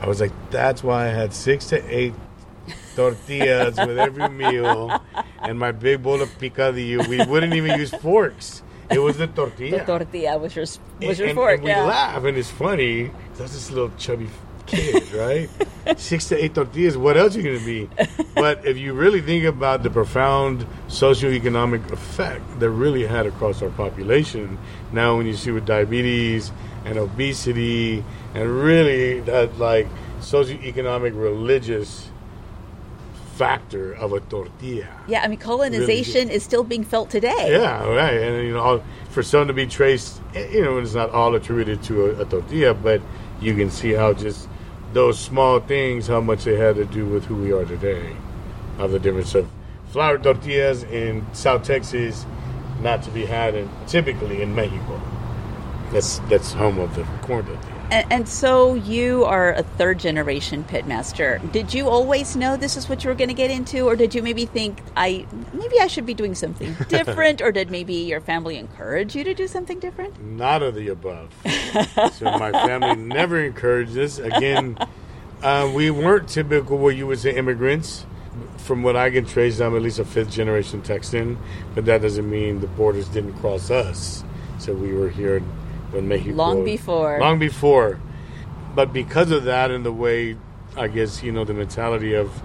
I 0.00 0.06
was 0.06 0.20
like, 0.20 0.32
that's 0.50 0.82
why 0.82 1.06
I 1.06 1.08
had 1.08 1.32
six 1.32 1.66
to 1.66 1.82
eight 1.88 2.14
tortillas 2.96 3.76
with 3.78 3.98
every 3.98 4.28
meal 4.28 5.00
and 5.42 5.58
my 5.58 5.72
big 5.72 6.02
bowl 6.02 6.20
of 6.22 6.28
picadillo. 6.38 7.06
We 7.06 7.24
wouldn't 7.24 7.54
even 7.54 7.78
use 7.78 7.90
forks. 7.90 8.62
It 8.90 8.98
was 8.98 9.16
the 9.16 9.26
tortilla. 9.26 9.78
The 9.78 9.84
tortilla 9.84 10.38
was 10.38 10.54
your 10.54 10.66
was 11.00 11.18
your 11.18 11.28
and, 11.28 11.36
fork. 11.36 11.54
And 11.54 11.64
we 11.64 11.70
yeah. 11.70 11.82
laugh, 11.82 12.24
and 12.24 12.36
it's 12.36 12.50
funny. 12.50 13.10
That's 13.36 13.54
this 13.54 13.70
little 13.70 13.90
chubby 13.96 14.28
kid, 14.72 15.12
right? 15.12 15.48
Six 15.98 16.28
to 16.28 16.42
eight 16.42 16.54
tortillas. 16.54 16.96
What 16.96 17.16
else 17.16 17.36
are 17.36 17.40
you 17.40 17.44
going 17.44 17.58
to 17.58 17.64
be? 17.64 17.88
But 18.34 18.64
if 18.64 18.78
you 18.78 18.94
really 18.94 19.20
think 19.20 19.44
about 19.44 19.82
the 19.82 19.90
profound 19.90 20.66
socioeconomic 20.88 21.90
effect 21.90 22.60
that 22.60 22.70
really 22.70 23.06
had 23.06 23.26
across 23.26 23.62
our 23.62 23.70
population, 23.70 24.58
now 24.92 25.16
when 25.16 25.26
you 25.26 25.34
see 25.34 25.50
with 25.50 25.66
diabetes 25.66 26.52
and 26.84 26.98
obesity 26.98 28.04
and 28.34 28.48
really 28.50 29.20
that 29.20 29.58
like 29.58 29.86
socioeconomic 30.20 31.12
religious 31.14 32.08
factor 33.34 33.92
of 33.94 34.12
a 34.12 34.20
tortilla. 34.20 34.88
Yeah, 35.08 35.22
I 35.22 35.28
mean, 35.28 35.38
colonization 35.38 36.28
really 36.28 36.34
is 36.36 36.42
still 36.44 36.64
being 36.64 36.84
felt 36.84 37.10
today. 37.10 37.48
Yeah, 37.50 37.84
right. 37.88 38.14
And, 38.14 38.46
you 38.46 38.52
know, 38.52 38.82
for 39.10 39.22
some 39.22 39.48
to 39.48 39.52
be 39.52 39.66
traced, 39.66 40.20
eh, 40.34 40.48
you 40.52 40.62
know, 40.62 40.78
it's 40.78 40.94
not 40.94 41.10
all 41.10 41.34
attributed 41.34 41.82
to 41.84 42.06
a, 42.06 42.22
a 42.22 42.24
tortilla, 42.24 42.74
but 42.74 43.00
you 43.40 43.54
can 43.54 43.70
see 43.70 43.92
how 43.92 44.12
just 44.12 44.48
those 44.92 45.18
small 45.18 45.60
things, 45.60 46.06
how 46.06 46.20
much 46.20 46.44
they 46.44 46.56
had 46.56 46.76
to 46.76 46.84
do 46.84 47.06
with 47.06 47.24
who 47.24 47.36
we 47.36 47.52
are 47.52 47.64
today. 47.64 48.16
Of 48.78 48.90
the 48.90 48.98
difference 48.98 49.34
of 49.34 49.48
flour 49.88 50.18
tortillas 50.18 50.82
in 50.84 51.26
South 51.34 51.64
Texas, 51.64 52.26
not 52.80 53.02
to 53.02 53.10
be 53.10 53.26
had 53.26 53.54
in, 53.54 53.70
typically 53.86 54.42
in 54.42 54.54
Mexico. 54.54 55.00
That's 55.92 56.18
that's 56.20 56.52
home 56.52 56.78
of 56.78 56.94
the 56.94 57.04
corn 57.26 57.44
tortilla. 57.44 57.81
And, 57.92 58.10
and, 58.10 58.28
so 58.28 58.72
you 58.72 59.24
are 59.24 59.52
a 59.52 59.62
third 59.62 59.98
generation 59.98 60.64
pitmaster. 60.64 61.38
Did 61.52 61.74
you 61.74 61.90
always 61.90 62.34
know 62.34 62.56
this 62.56 62.78
is 62.78 62.88
what 62.88 63.04
you 63.04 63.10
were 63.10 63.14
going 63.14 63.28
to 63.28 63.34
get 63.34 63.50
into, 63.50 63.86
or 63.86 63.96
did 63.96 64.14
you 64.14 64.22
maybe 64.22 64.46
think 64.46 64.78
I 64.96 65.26
maybe 65.52 65.78
I 65.78 65.88
should 65.88 66.06
be 66.06 66.14
doing 66.14 66.34
something 66.34 66.74
different, 66.88 67.42
or 67.42 67.52
did 67.52 67.70
maybe 67.70 67.92
your 67.92 68.22
family 68.22 68.56
encourage 68.56 69.14
you 69.14 69.24
to 69.24 69.34
do 69.34 69.46
something 69.46 69.78
different? 69.78 70.22
None 70.22 70.62
of 70.62 70.74
the 70.74 70.88
above. 70.88 71.34
so 72.14 72.24
my 72.38 72.50
family 72.50 72.96
never 72.96 73.38
encouraged 73.38 73.92
this. 73.92 74.18
Again, 74.18 74.78
uh, 75.42 75.70
we 75.74 75.90
weren't 75.90 76.30
typical 76.30 76.78
what 76.78 76.96
you 76.96 77.06
would 77.06 77.18
say 77.18 77.36
immigrants. 77.36 78.06
From 78.56 78.82
what 78.82 78.96
I 78.96 79.10
can 79.10 79.26
trace, 79.26 79.60
I'm 79.60 79.76
at 79.76 79.82
least 79.82 79.98
a 79.98 80.06
fifth 80.06 80.30
generation 80.30 80.80
Texan, 80.80 81.36
but 81.74 81.84
that 81.84 82.00
doesn't 82.00 82.30
mean 82.30 82.60
the 82.60 82.68
borders 82.68 83.08
didn't 83.08 83.34
cross 83.34 83.70
us. 83.70 84.24
So 84.58 84.72
we 84.72 84.94
were 84.94 85.10
here 85.10 85.42
when 85.92 86.08
Mexico. 86.08 86.34
Long 86.34 86.64
before. 86.64 87.18
Long 87.20 87.38
before. 87.38 88.00
But 88.74 88.92
because 88.92 89.30
of 89.30 89.44
that 89.44 89.70
and 89.70 89.84
the 89.84 89.92
way, 89.92 90.36
I 90.76 90.88
guess, 90.88 91.22
you 91.22 91.32
know, 91.32 91.44
the 91.44 91.54
mentality 91.54 92.14
of 92.14 92.42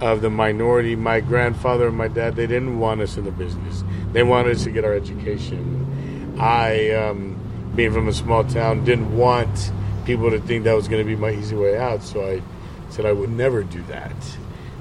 of 0.00 0.20
the 0.20 0.30
minority, 0.30 0.96
my 0.96 1.20
grandfather 1.20 1.88
and 1.88 1.96
my 1.96 2.08
dad, 2.08 2.34
they 2.36 2.46
didn't 2.46 2.78
want 2.78 3.00
us 3.00 3.16
in 3.16 3.24
the 3.24 3.30
business. 3.30 3.84
They 4.12 4.22
wanted 4.22 4.56
us 4.56 4.64
to 4.64 4.70
get 4.70 4.84
our 4.84 4.92
education. 4.92 6.36
I, 6.38 6.90
um, 6.90 7.38
being 7.76 7.92
from 7.92 8.08
a 8.08 8.12
small 8.12 8.44
town, 8.44 8.84
didn't 8.84 9.16
want 9.16 9.70
people 10.04 10.30
to 10.30 10.40
think 10.40 10.64
that 10.64 10.74
was 10.74 10.88
going 10.88 11.02
to 11.02 11.08
be 11.08 11.16
my 11.16 11.30
easy 11.30 11.54
way 11.54 11.78
out. 11.78 12.02
So 12.02 12.28
I 12.28 12.42
said 12.90 13.06
I 13.06 13.12
would 13.12 13.30
never 13.30 13.62
do 13.62 13.82
that. 13.84 14.14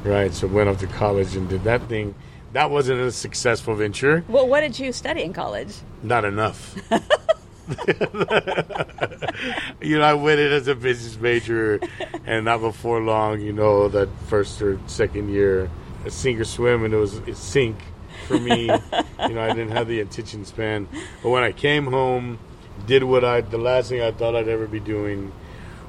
Right. 0.04 0.34
So 0.34 0.48
went 0.48 0.68
off 0.68 0.80
to 0.80 0.88
college 0.88 1.36
and 1.36 1.48
did 1.48 1.64
that 1.64 1.88
thing. 1.88 2.16
That 2.54 2.70
wasn't 2.70 3.00
a 3.00 3.12
successful 3.12 3.76
venture. 3.76 4.24
Well, 4.28 4.48
what 4.48 4.62
did 4.62 4.78
you 4.78 4.92
study 4.92 5.24
in 5.24 5.34
college? 5.34 5.74
Not 6.02 6.26
enough. 6.26 6.76
you 9.82 9.98
know, 9.98 10.04
I 10.04 10.14
went 10.14 10.40
in 10.40 10.52
as 10.52 10.68
a 10.68 10.76
business 10.76 11.20
major, 11.20 11.80
and 12.26 12.46
not 12.46 12.60
before 12.60 13.02
long, 13.02 13.42
you 13.42 13.54
know, 13.54 13.88
that 13.90 14.10
first 14.28 14.62
or 14.62 14.80
second 14.88 15.30
year, 15.30 15.70
a 16.06 16.12
sink 16.12 16.40
or 16.40 16.46
swim, 16.46 16.84
and 16.84 16.94
it 16.94 16.98
was 16.98 17.18
a 17.20 17.36
sink 17.36 17.78
for 18.28 18.38
me. 18.38 18.66
you 18.66 19.34
know, 19.34 19.42
I 19.42 19.54
didn't 19.54 19.72
have 19.72 19.88
the 19.88 20.02
attention 20.02 20.46
span. 20.46 20.90
But 21.22 21.30
when 21.30 21.44
I 21.44 21.54
came 21.54 21.86
home, 21.86 22.40
did 22.86 23.04
what 23.04 23.24
I, 23.24 23.42
the 23.42 23.58
last 23.58 23.90
thing 23.90 24.02
I 24.02 24.12
thought 24.12 24.36
I'd 24.36 24.50
ever 24.50 24.68
be 24.68 24.82
doing, 24.82 25.32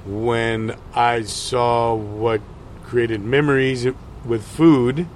when 0.06 0.76
I 0.94 1.22
saw 1.22 1.94
what 1.94 2.40
created 2.84 3.20
memories 3.20 3.86
with 4.24 4.44
food, 4.44 5.08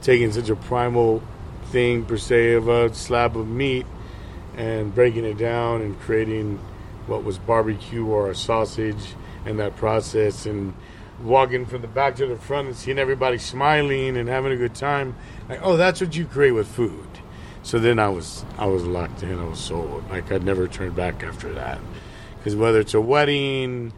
taking 0.00 0.32
such 0.32 0.48
a 0.48 0.56
primal 0.56 1.22
thing 1.66 2.04
per 2.04 2.16
se 2.16 2.54
of 2.54 2.68
a 2.68 2.92
slab 2.92 3.36
of 3.36 3.46
meat 3.46 3.86
and 4.56 4.94
breaking 4.94 5.24
it 5.24 5.38
down 5.38 5.80
and 5.80 5.98
creating 6.00 6.58
what 7.06 7.24
was 7.24 7.38
barbecue 7.38 8.06
or 8.06 8.30
a 8.30 8.34
sausage 8.34 9.14
and 9.44 9.58
that 9.58 9.76
process 9.76 10.46
and 10.46 10.74
walking 11.22 11.66
from 11.66 11.82
the 11.82 11.88
back 11.88 12.16
to 12.16 12.26
the 12.26 12.36
front 12.36 12.68
and 12.68 12.76
seeing 12.76 12.98
everybody 12.98 13.38
smiling 13.38 14.16
and 14.16 14.28
having 14.28 14.52
a 14.52 14.56
good 14.56 14.74
time. 14.74 15.14
Like 15.48 15.60
oh 15.62 15.76
that's 15.76 16.00
what 16.00 16.16
you 16.16 16.26
create 16.26 16.52
with 16.52 16.68
food. 16.68 17.06
So 17.62 17.78
then 17.78 17.98
i 17.98 18.08
was 18.08 18.44
i 18.58 18.66
was 18.66 18.84
locked 18.84 19.22
in. 19.22 19.38
I 19.38 19.44
was 19.44 19.60
sold. 19.60 20.08
Like 20.10 20.30
i'd 20.32 20.44
never 20.44 20.68
turn 20.68 20.92
back 20.92 21.22
after 21.22 21.52
that. 21.54 21.80
Because 22.38 22.56
whether 22.56 22.80
it's 22.80 22.94
a 22.94 23.00
wedding 23.00 23.92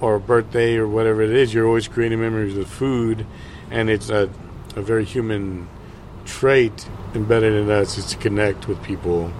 or 0.00 0.16
a 0.16 0.20
birthday 0.20 0.76
or 0.76 0.88
whatever 0.88 1.22
it 1.22 1.30
is 1.30 1.54
you're 1.54 1.66
always 1.66 1.88
creating 1.88 2.20
memories 2.20 2.54
with 2.54 2.68
food. 2.68 3.26
And 3.70 3.88
it's 3.88 4.10
a, 4.10 4.30
a 4.76 4.82
very 4.82 5.04
human 5.04 5.68
trait 6.24 6.88
embedded 7.14 7.54
in 7.54 7.70
us 7.70 7.98
is 7.98 8.06
to 8.06 8.16
connect 8.16 8.68
with 8.68 8.82
people 8.82 9.32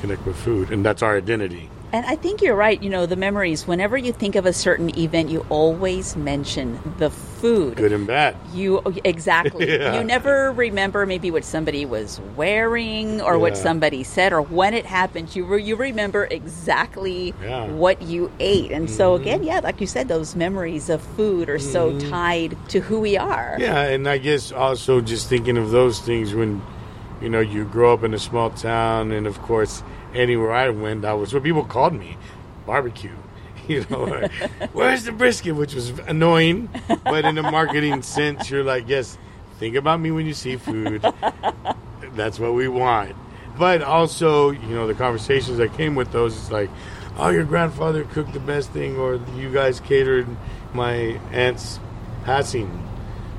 connect 0.00 0.24
with 0.26 0.36
food, 0.36 0.70
and 0.70 0.84
that's 0.84 1.02
our 1.02 1.16
identity. 1.16 1.70
And 1.92 2.06
I 2.06 2.14
think 2.14 2.40
you're 2.40 2.54
right. 2.54 2.80
You 2.80 2.88
know, 2.88 3.06
the 3.06 3.16
memories, 3.16 3.66
whenever 3.66 3.96
you 3.96 4.12
think 4.12 4.36
of 4.36 4.46
a 4.46 4.52
certain 4.52 4.96
event, 4.96 5.28
you 5.28 5.44
always 5.48 6.14
mention 6.14 6.78
the 6.98 7.10
food. 7.10 7.76
Good 7.76 7.92
and 7.92 8.06
bad. 8.06 8.36
You 8.52 8.80
exactly. 9.02 9.68
yeah. 9.78 9.98
You 9.98 10.04
never 10.04 10.52
remember 10.52 11.04
maybe 11.04 11.32
what 11.32 11.44
somebody 11.44 11.84
was 11.84 12.20
wearing 12.36 13.20
or 13.20 13.32
yeah. 13.32 13.40
what 13.40 13.56
somebody 13.56 14.04
said 14.04 14.32
or 14.32 14.42
when 14.42 14.72
it 14.72 14.86
happened. 14.86 15.34
You 15.34 15.44
re- 15.44 15.62
you 15.62 15.74
remember 15.74 16.28
exactly 16.30 17.34
yeah. 17.42 17.66
what 17.66 18.02
you 18.02 18.30
ate. 18.38 18.70
And 18.70 18.86
mm-hmm. 18.86 18.96
so 18.96 19.16
again, 19.16 19.42
yeah, 19.42 19.58
like 19.58 19.80
you 19.80 19.88
said, 19.88 20.06
those 20.06 20.36
memories 20.36 20.90
of 20.90 21.02
food 21.02 21.48
are 21.48 21.58
mm-hmm. 21.58 21.72
so 21.72 21.98
tied 22.08 22.56
to 22.68 22.80
who 22.80 23.00
we 23.00 23.16
are. 23.16 23.56
Yeah, 23.58 23.82
and 23.82 24.08
I 24.08 24.18
guess 24.18 24.52
also 24.52 25.00
just 25.00 25.28
thinking 25.28 25.56
of 25.56 25.72
those 25.72 25.98
things 25.98 26.34
when 26.34 26.62
you 27.20 27.28
know 27.28 27.40
you 27.40 27.64
grow 27.64 27.92
up 27.92 28.02
in 28.02 28.14
a 28.14 28.18
small 28.18 28.50
town 28.50 29.12
and 29.12 29.26
of 29.26 29.40
course 29.42 29.82
anywhere 30.14 30.52
I 30.52 30.70
went, 30.70 31.04
I 31.04 31.14
was 31.14 31.32
what 31.32 31.42
people 31.42 31.64
called 31.64 31.94
me 31.94 32.16
barbecue. 32.66 33.10
You 33.68 33.86
know, 33.88 34.26
where's 34.72 35.04
the 35.04 35.12
brisket? 35.12 35.54
Which 35.54 35.74
was 35.74 35.90
annoying, 36.08 36.68
but 37.04 37.24
in 37.24 37.38
a 37.38 37.42
marketing 37.42 38.02
sense, 38.16 38.50
you're 38.50 38.64
like, 38.64 38.88
yes, 38.88 39.16
think 39.60 39.76
about 39.76 40.00
me 40.00 40.10
when 40.10 40.26
you 40.26 40.34
see 40.34 40.56
food. 40.56 41.04
That's 42.14 42.40
what 42.40 42.54
we 42.54 42.66
want. 42.66 43.14
But 43.56 43.82
also, 43.82 44.50
you 44.50 44.74
know, 44.74 44.88
the 44.88 44.94
conversations 44.94 45.58
that 45.58 45.74
came 45.74 45.94
with 45.94 46.10
those, 46.10 46.36
it's 46.36 46.50
like, 46.50 46.68
oh, 47.16 47.28
your 47.28 47.44
grandfather 47.44 48.02
cooked 48.04 48.32
the 48.32 48.40
best 48.40 48.70
thing, 48.70 48.96
or 48.96 49.20
you 49.36 49.52
guys 49.52 49.78
catered 49.78 50.26
my 50.72 51.20
aunt's 51.30 51.78
passing, 52.24 52.66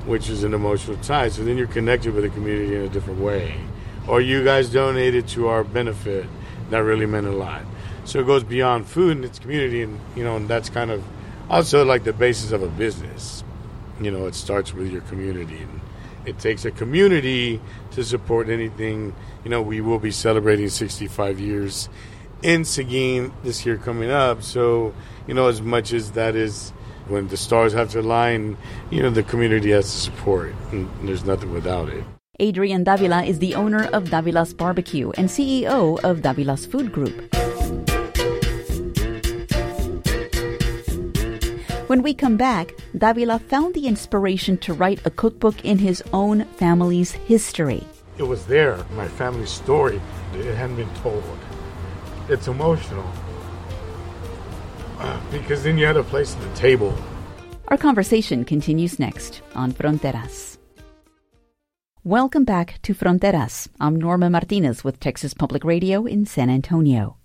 which 0.06 0.30
is 0.30 0.44
an 0.44 0.54
emotional 0.54 0.96
tie. 0.98 1.28
So 1.28 1.44
then 1.44 1.58
you're 1.58 1.66
connected 1.66 2.14
with 2.14 2.24
the 2.24 2.30
community 2.30 2.74
in 2.74 2.82
a 2.82 2.88
different 2.88 3.20
way. 3.20 3.60
Or 4.08 4.20
you 4.20 4.44
guys 4.44 4.70
donated 4.70 5.28
to 5.28 5.48
our 5.48 5.64
benefit 5.64 6.26
that 6.70 6.78
really 6.78 7.06
meant 7.06 7.26
a 7.26 7.32
lot. 7.32 7.62
So 8.04 8.20
it 8.20 8.26
goes 8.26 8.42
beyond 8.42 8.86
food 8.86 9.16
and 9.16 9.24
its 9.24 9.38
community, 9.38 9.82
and 9.82 10.00
you 10.16 10.24
know, 10.24 10.36
and 10.36 10.48
that's 10.48 10.68
kind 10.68 10.90
of 10.90 11.04
also 11.48 11.84
like 11.84 12.04
the 12.04 12.12
basis 12.12 12.50
of 12.50 12.62
a 12.62 12.68
business. 12.68 13.44
You 14.00 14.10
know, 14.10 14.26
it 14.26 14.34
starts 14.34 14.72
with 14.72 14.90
your 14.90 15.02
community, 15.02 15.58
and 15.58 15.80
it 16.24 16.38
takes 16.38 16.64
a 16.64 16.70
community 16.70 17.60
to 17.92 18.02
support 18.02 18.48
anything. 18.48 19.14
You 19.44 19.50
know, 19.50 19.62
we 19.62 19.80
will 19.80 19.98
be 19.98 20.10
celebrating 20.10 20.68
65 20.68 21.38
years 21.38 21.88
in 22.42 22.64
Seguin 22.64 23.32
this 23.44 23.64
year 23.64 23.76
coming 23.76 24.10
up. 24.10 24.42
So, 24.42 24.94
you 25.28 25.34
know, 25.34 25.46
as 25.46 25.62
much 25.62 25.92
as 25.92 26.12
that 26.12 26.34
is 26.34 26.70
when 27.06 27.28
the 27.28 27.36
stars 27.36 27.72
have 27.72 27.90
to 27.90 28.00
align, 28.00 28.56
you 28.90 29.02
know, 29.02 29.10
the 29.10 29.22
community 29.22 29.70
has 29.70 29.84
to 29.92 29.98
support, 29.98 30.54
and 30.72 30.88
there's 31.06 31.24
nothing 31.24 31.52
without 31.52 31.88
it. 31.88 32.04
Adrian 32.40 32.82
Davila 32.82 33.24
is 33.24 33.40
the 33.40 33.54
owner 33.54 33.84
of 33.92 34.08
Davila's 34.08 34.54
Barbecue 34.54 35.10
and 35.18 35.28
CEO 35.28 36.02
of 36.02 36.22
Davila's 36.22 36.64
Food 36.64 36.90
Group. 36.90 37.12
When 41.88 42.02
we 42.02 42.14
come 42.14 42.38
back, 42.38 42.72
Davila 42.96 43.38
found 43.38 43.74
the 43.74 43.86
inspiration 43.86 44.56
to 44.58 44.72
write 44.72 45.04
a 45.04 45.10
cookbook 45.10 45.62
in 45.62 45.76
his 45.76 46.02
own 46.14 46.46
family's 46.56 47.12
history. 47.12 47.84
It 48.16 48.22
was 48.22 48.46
there, 48.46 48.78
my 48.96 49.08
family's 49.08 49.50
story. 49.50 50.00
It 50.32 50.54
hadn't 50.54 50.76
been 50.76 50.94
told. 51.02 51.22
It's 52.30 52.48
emotional. 52.48 53.04
Uh, 54.98 55.20
because 55.30 55.64
then 55.64 55.76
you 55.76 55.84
had 55.84 55.98
a 55.98 56.02
place 56.02 56.34
at 56.34 56.40
the 56.40 56.54
table. 56.56 56.96
Our 57.68 57.76
conversation 57.76 58.46
continues 58.46 58.98
next 58.98 59.42
on 59.54 59.72
Fronteras. 59.72 60.51
Welcome 62.04 62.42
back 62.42 62.80
to 62.82 62.94
Fronteras. 62.94 63.68
I'm 63.78 63.94
Norma 63.94 64.28
Martinez 64.28 64.82
with 64.82 64.98
Texas 64.98 65.34
Public 65.34 65.62
Radio 65.62 66.04
in 66.04 66.26
San 66.26 66.50
Antonio. 66.50 67.16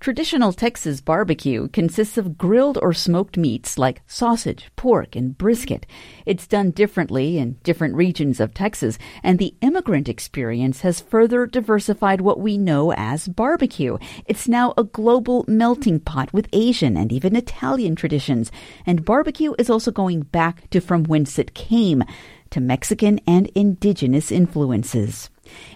Traditional 0.00 0.52
Texas 0.52 1.00
barbecue 1.00 1.68
consists 1.68 2.18
of 2.18 2.36
grilled 2.36 2.76
or 2.82 2.92
smoked 2.92 3.38
meats 3.38 3.78
like 3.78 4.02
sausage, 4.06 4.70
pork, 4.76 5.16
and 5.16 5.38
brisket. 5.38 5.86
It's 6.26 6.46
done 6.46 6.72
differently 6.72 7.38
in 7.38 7.56
different 7.62 7.94
regions 7.94 8.38
of 8.38 8.52
Texas, 8.52 8.98
and 9.22 9.38
the 9.38 9.54
immigrant 9.62 10.10
experience 10.10 10.82
has 10.82 11.00
further 11.00 11.46
diversified 11.46 12.20
what 12.20 12.38
we 12.38 12.58
know 12.58 12.92
as 12.92 13.28
barbecue. 13.28 13.96
It's 14.26 14.46
now 14.46 14.74
a 14.76 14.84
global 14.84 15.46
melting 15.48 16.00
pot 16.00 16.30
with 16.34 16.50
Asian 16.52 16.98
and 16.98 17.10
even 17.10 17.34
Italian 17.34 17.96
traditions, 17.96 18.52
and 18.84 19.06
barbecue 19.06 19.54
is 19.58 19.70
also 19.70 19.90
going 19.90 20.20
back 20.20 20.68
to 20.68 20.82
from 20.82 21.04
whence 21.04 21.38
it 21.38 21.54
came 21.54 22.04
to 22.52 22.60
Mexican 22.60 23.20
and 23.26 23.50
indigenous 23.54 24.30
influences. 24.30 25.28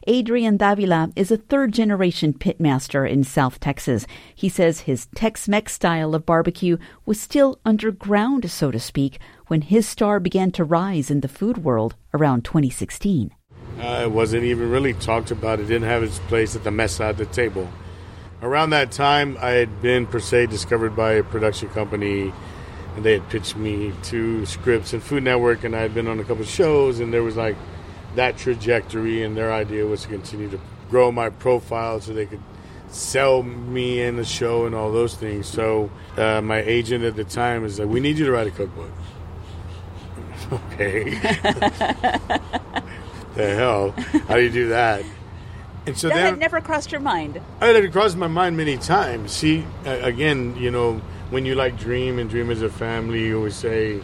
Adrian 0.07 0.57
Davila 0.57 1.11
is 1.17 1.31
a 1.31 1.37
third 1.37 1.73
generation 1.73 2.33
pitmaster 2.33 3.09
in 3.09 3.25
South 3.25 3.59
Texas. 3.61 4.07
He 4.35 4.49
says 4.49 4.81
his 4.81 5.07
Tex 5.15 5.49
Mex 5.49 5.73
style 5.73 6.15
of 6.15 6.25
barbecue 6.25 6.79
was 7.05 7.21
still 7.21 7.59
underground, 7.65 8.51
so 8.51 8.71
to 8.71 8.79
speak, 8.79 9.19
when 9.49 9.63
his 9.63 9.89
star 9.89 10.21
began 10.21 10.51
to 10.53 10.65
rise 10.65 11.11
in 11.11 11.21
the 11.21 11.29
food 11.29 11.59
world 11.59 11.95
around 12.15 12.45
2016. 12.45 13.33
Uh, 13.79 14.03
it 14.05 14.11
wasn't 14.11 14.45
even 14.45 14.71
really 14.71 14.95
talked 14.95 15.31
about. 15.31 15.61
It 15.61 15.65
didn't 15.67 15.89
have 15.89 16.03
its 16.03 16.19
place 16.21 16.57
at 16.57 16.65
the 16.65 16.71
mesa 16.71 17.05
at 17.05 17.19
the 17.19 17.27
table. 17.27 17.69
Around 18.43 18.71
that 18.71 18.93
time, 18.93 19.37
I 19.41 19.51
had 19.51 19.83
been, 19.83 20.07
per 20.07 20.21
se, 20.21 20.47
discovered 20.47 20.95
by 20.95 21.13
a 21.13 21.23
production 21.23 21.69
company 21.71 22.33
and 22.97 23.05
they 23.05 23.13
had 23.13 23.29
pitched 23.29 23.57
me 23.57 23.93
to 24.05 24.47
Scripps 24.47 24.95
and 24.95 25.03
Food 25.03 25.23
Network, 25.23 25.65
and 25.65 25.77
I 25.77 25.81
had 25.81 25.95
been 25.95 26.09
on 26.09 26.19
a 26.19 26.25
couple 26.25 26.43
of 26.43 26.49
shows, 26.49 26.99
and 26.99 27.13
there 27.13 27.23
was 27.23 27.37
like 27.37 27.57
that 28.15 28.39
trajectory, 28.39 29.23
and 29.23 29.37
their 29.37 29.53
idea 29.53 29.87
was 29.87 30.03
to 30.03 30.09
continue 30.09 30.49
to 30.51 30.59
grow 30.89 31.13
my 31.13 31.29
profile 31.29 32.01
so 32.01 32.15
they 32.15 32.25
could 32.25 32.43
sell 32.89 33.43
me 33.43 34.01
in 34.01 34.17
the 34.17 34.25
show 34.25 34.65
and 34.65 34.75
all 34.75 34.91
those 34.91 35.15
things. 35.15 35.47
So 35.47 35.91
uh, 36.17 36.41
my 36.41 36.63
agent 36.63 37.05
at 37.05 37.17
the 37.17 37.25
time 37.25 37.63
was 37.63 37.79
like, 37.79 37.89
"We 37.89 38.01
need 38.01 38.17
you 38.17 38.25
to 38.25 38.33
write 38.33 38.47
a 38.47 38.51
cookbook." 38.51 38.91
okay. 40.53 41.11
the 43.35 43.55
hell? 43.55 43.91
How 44.27 44.37
do 44.37 44.43
you 44.43 44.51
do 44.51 44.69
that? 44.71 45.05
And 45.85 45.97
so 45.97 46.09
that 46.09 46.15
then, 46.15 46.25
had 46.25 46.39
never 46.39 46.61
crossed 46.61 46.91
your 46.91 47.01
mind. 47.01 47.41
I 47.61 47.67
had 47.67 47.93
crossed 47.93 48.17
my 48.17 48.27
mind 48.27 48.57
many 48.57 48.77
times. 48.77 49.33
See, 49.33 49.65
again, 49.85 50.57
you 50.57 50.71
know 50.71 51.01
when 51.31 51.45
you 51.45 51.55
like 51.55 51.77
dream 51.79 52.19
and 52.19 52.31
dream 52.31 52.51
as 52.51 52.63
a 52.63 52.69
family, 52.69 53.27
you 53.27 53.39
always 53.39 53.57
say, 53.57 54.01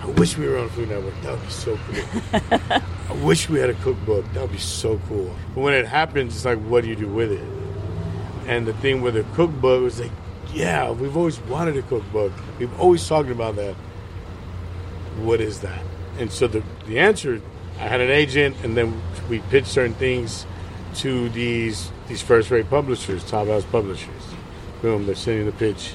I 0.00 0.06
wish 0.06 0.36
we 0.36 0.46
were 0.46 0.58
on 0.58 0.68
Food 0.70 0.88
Network. 0.88 1.14
That 1.22 1.32
would 1.32 1.44
be 1.44 1.50
so 1.50 1.78
cool. 1.86 2.42
I 3.10 3.24
wish 3.24 3.48
we 3.48 3.58
had 3.58 3.70
a 3.70 3.74
cookbook. 3.74 4.24
That 4.32 4.42
would 4.42 4.52
be 4.52 4.58
so 4.58 5.00
cool. 5.08 5.34
But 5.54 5.60
when 5.60 5.74
it 5.74 5.86
happens, 5.86 6.34
it's 6.34 6.44
like, 6.44 6.58
what 6.58 6.82
do 6.82 6.90
you 6.90 6.96
do 6.96 7.08
with 7.08 7.32
it? 7.32 7.44
And 8.46 8.66
the 8.66 8.72
thing 8.74 9.02
with 9.02 9.16
a 9.16 9.24
cookbook 9.34 9.82
was 9.82 10.00
like, 10.00 10.10
yeah, 10.52 10.90
we've 10.90 11.16
always 11.16 11.38
wanted 11.40 11.76
a 11.76 11.82
cookbook. 11.82 12.32
We've 12.58 12.80
always 12.80 13.06
talked 13.06 13.28
about 13.28 13.56
that. 13.56 13.74
What 15.18 15.40
is 15.40 15.60
that? 15.60 15.82
And 16.18 16.32
so 16.32 16.46
the, 16.46 16.62
the 16.86 16.98
answer, 16.98 17.40
I 17.78 17.82
had 17.82 18.00
an 18.00 18.10
agent, 18.10 18.56
and 18.62 18.76
then 18.76 19.00
we 19.28 19.40
pitched 19.50 19.68
certain 19.68 19.94
things 19.94 20.46
to 20.96 21.28
these 21.28 21.92
these 22.08 22.22
first 22.22 22.50
rate 22.50 22.70
publishers, 22.70 23.22
top 23.24 23.46
house 23.46 23.64
publishers. 23.64 24.22
Boom, 24.80 25.04
they're 25.06 25.14
sending 25.14 25.44
the 25.44 25.52
pitch 25.52 25.94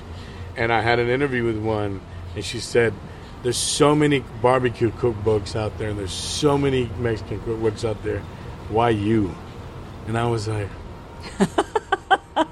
and 0.56 0.72
I 0.72 0.82
had 0.82 1.00
an 1.00 1.10
interview 1.10 1.44
with 1.44 1.58
one, 1.58 2.02
and 2.36 2.44
she 2.44 2.60
said, 2.60 2.94
"There's 3.42 3.58
so 3.58 3.96
many 3.96 4.24
barbecue 4.42 4.92
cookbooks 4.92 5.56
out 5.56 5.78
there, 5.78 5.90
and 5.90 6.00
there's 6.00 6.14
so 6.14 6.58
many 6.58 6.90
Mexican 7.00 7.40
cookbooks 7.42 7.88
out 7.88 8.04
there. 8.04 8.20
Why 8.70 8.90
you?" 8.90 9.34
And 10.08 10.18
I 10.18 10.28
was 10.28 10.48
like, 10.48 10.70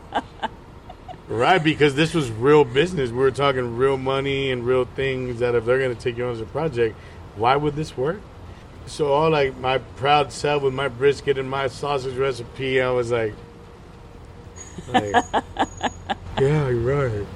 "Right, 1.27 1.63
because 1.63 1.96
this 1.96 2.13
was 2.13 2.29
real 2.31 2.63
business. 2.63 3.12
We 3.12 3.17
were 3.17 3.31
talking 3.31 3.77
real 3.77 3.98
money 3.98 4.51
and 4.51 4.65
real 4.65 4.86
things. 4.86 5.39
That 5.39 5.55
if 5.55 5.65
they're 5.65 5.79
going 5.79 5.96
to 5.96 6.01
take 6.01 6.17
you 6.17 6.25
on 6.25 6.31
as 6.31 6.41
a 6.41 6.46
project, 6.46 6.96
why 7.36 7.55
would 7.55 7.75
this 7.75 7.96
work?" 7.96 8.22
So 8.88 9.13
all 9.13 9.29
like 9.29 9.58
my 9.58 9.77
proud 9.77 10.31
self 10.34 10.63
with 10.63 10.74
my 10.74 10.88
brisket 10.88 11.38
and 11.38 11.50
my 11.50 11.67
sausage 11.67 12.17
recipe, 12.17 12.81
I 12.81 12.89
was 12.89 13.12
like, 13.12 13.36
like 14.88 15.13
"Yeah, 16.39 16.70
you're 16.70 17.10
right." 17.10 17.27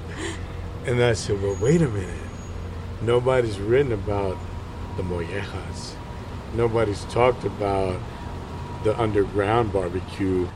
And 0.86 1.02
I 1.02 1.14
said, 1.14 1.42
well, 1.42 1.56
wait 1.60 1.82
a 1.82 1.88
minute. 1.88 2.14
Nobody's 3.02 3.58
written 3.58 3.90
about 3.90 4.38
the 4.96 5.02
mollejas. 5.02 5.94
Nobody's 6.54 7.04
talked 7.06 7.44
about 7.44 8.00
the 8.84 8.96
underground 8.96 9.72
barbecue. 9.72 10.48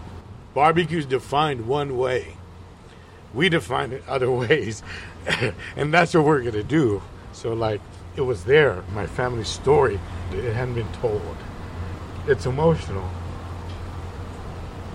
Barbecue's 0.54 1.04
defined 1.04 1.66
one 1.66 1.98
way. 1.98 2.36
We 3.34 3.48
define 3.48 3.90
it 3.90 4.04
other 4.06 4.30
ways. 4.46 4.84
and 5.76 5.92
that's 5.92 6.14
what 6.14 6.24
we're 6.24 6.42
going 6.42 6.52
to 6.52 6.62
do. 6.62 7.02
So, 7.32 7.52
like, 7.52 7.80
it 8.14 8.20
was 8.20 8.44
there, 8.44 8.84
my 8.92 9.06
family's 9.06 9.48
story. 9.48 9.98
It 10.32 10.54
hadn't 10.54 10.74
been 10.74 10.92
told. 10.92 11.36
It's 12.28 12.46
emotional. 12.46 13.10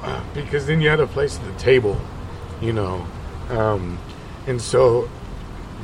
because 0.33 0.65
then 0.65 0.79
you 0.79 0.87
had 0.87 1.01
a 1.01 1.07
place 1.07 1.37
at 1.37 1.45
the 1.45 1.59
table, 1.59 1.99
you 2.61 2.71
know. 2.71 3.05
Um, 3.49 3.99
and 4.47 4.61
so 4.61 5.09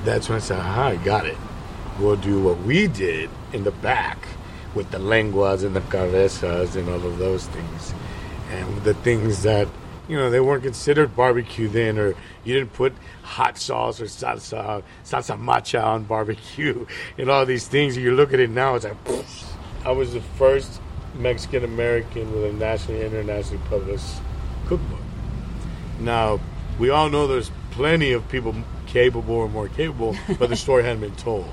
that's 0.04 0.30
when 0.30 0.38
I 0.38 0.40
said, 0.40 0.60
aha, 0.60 0.88
I 0.90 0.96
got 0.98 1.26
it. 1.26 1.38
We'll 2.00 2.16
do 2.16 2.42
what 2.42 2.60
we 2.60 2.88
did 2.88 3.30
in 3.54 3.64
the 3.64 3.72
back 3.72 4.18
with 4.74 4.90
the 4.92 5.00
lenguas 5.00 5.64
and 5.64 5.76
the 5.76 5.82
cabezas 5.82 6.76
and 6.76 6.90
all 6.90 7.06
of 7.06 7.18
those 7.18 7.48
things. 7.48 7.94
And 8.50 8.84
the 8.84 8.94
things 8.94 9.44
that 9.44 9.68
you 10.12 10.18
know, 10.18 10.30
they 10.30 10.42
weren't 10.42 10.64
considered 10.64 11.16
barbecue 11.16 11.70
then, 11.70 11.98
or 11.98 12.16
you 12.44 12.54
didn't 12.54 12.74
put 12.74 12.94
hot 13.24 13.58
sauce 13.58 14.02
or 14.02 14.06
salsa, 14.06 14.84
salsa 15.06 15.40
macha 15.40 15.82
on 15.82 16.04
barbecue, 16.04 16.86
and 17.18 17.30
all 17.30 17.46
these 17.46 17.66
things. 17.68 17.96
You 17.96 18.14
look 18.14 18.34
at 18.34 18.42
it 18.42 18.50
now, 18.50 18.76
it's 18.76 18.84
like, 18.84 19.02
poof. 19.06 19.54
I 19.86 19.92
was 19.92 20.12
the 20.14 20.20
first 20.22 20.82
Mexican 21.16 21.64
American 21.64 22.30
with 22.34 22.44
a 22.44 22.54
nationally 22.54 23.06
internationally 23.06 23.64
published 23.70 24.16
cookbook. 24.68 25.00
Now, 26.00 26.42
we 26.78 26.90
all 26.90 27.10
know 27.10 27.26
there's 27.26 27.52
plenty 27.72 28.12
of 28.12 28.28
people 28.28 28.54
capable 28.92 29.36
or 29.36 29.50
more 29.50 29.68
capable, 29.70 30.16
but 30.38 30.50
the 30.50 30.56
story 30.56 30.84
hadn't 30.84 31.02
been 31.02 31.16
told. 31.16 31.50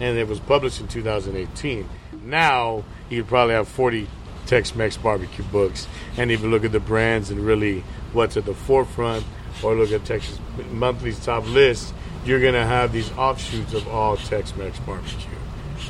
And 0.00 0.18
it 0.18 0.26
was 0.26 0.40
published 0.40 0.80
in 0.80 0.88
2018. 0.88 1.88
Now, 2.24 2.84
you 3.08 3.22
could 3.22 3.28
probably 3.28 3.54
have 3.54 3.68
40 3.68 4.08
Tex 4.46 4.74
Mex 4.74 4.96
barbecue 4.96 5.44
books. 5.44 5.86
And 6.16 6.30
even 6.30 6.50
look 6.50 6.64
at 6.64 6.72
the 6.72 6.80
brands 6.80 7.30
and 7.30 7.40
really 7.40 7.84
what's 8.12 8.36
at 8.36 8.44
the 8.44 8.54
forefront, 8.54 9.24
or 9.62 9.74
look 9.74 9.92
at 9.92 10.04
Texas 10.04 10.38
Monthly's 10.70 11.24
top 11.24 11.46
list, 11.46 11.94
you're 12.24 12.40
going 12.40 12.54
to 12.54 12.64
have 12.64 12.92
these 12.92 13.10
offshoots 13.12 13.74
of 13.74 13.86
all 13.88 14.16
Tex 14.16 14.56
Mex 14.56 14.78
barbecue, 14.80 15.38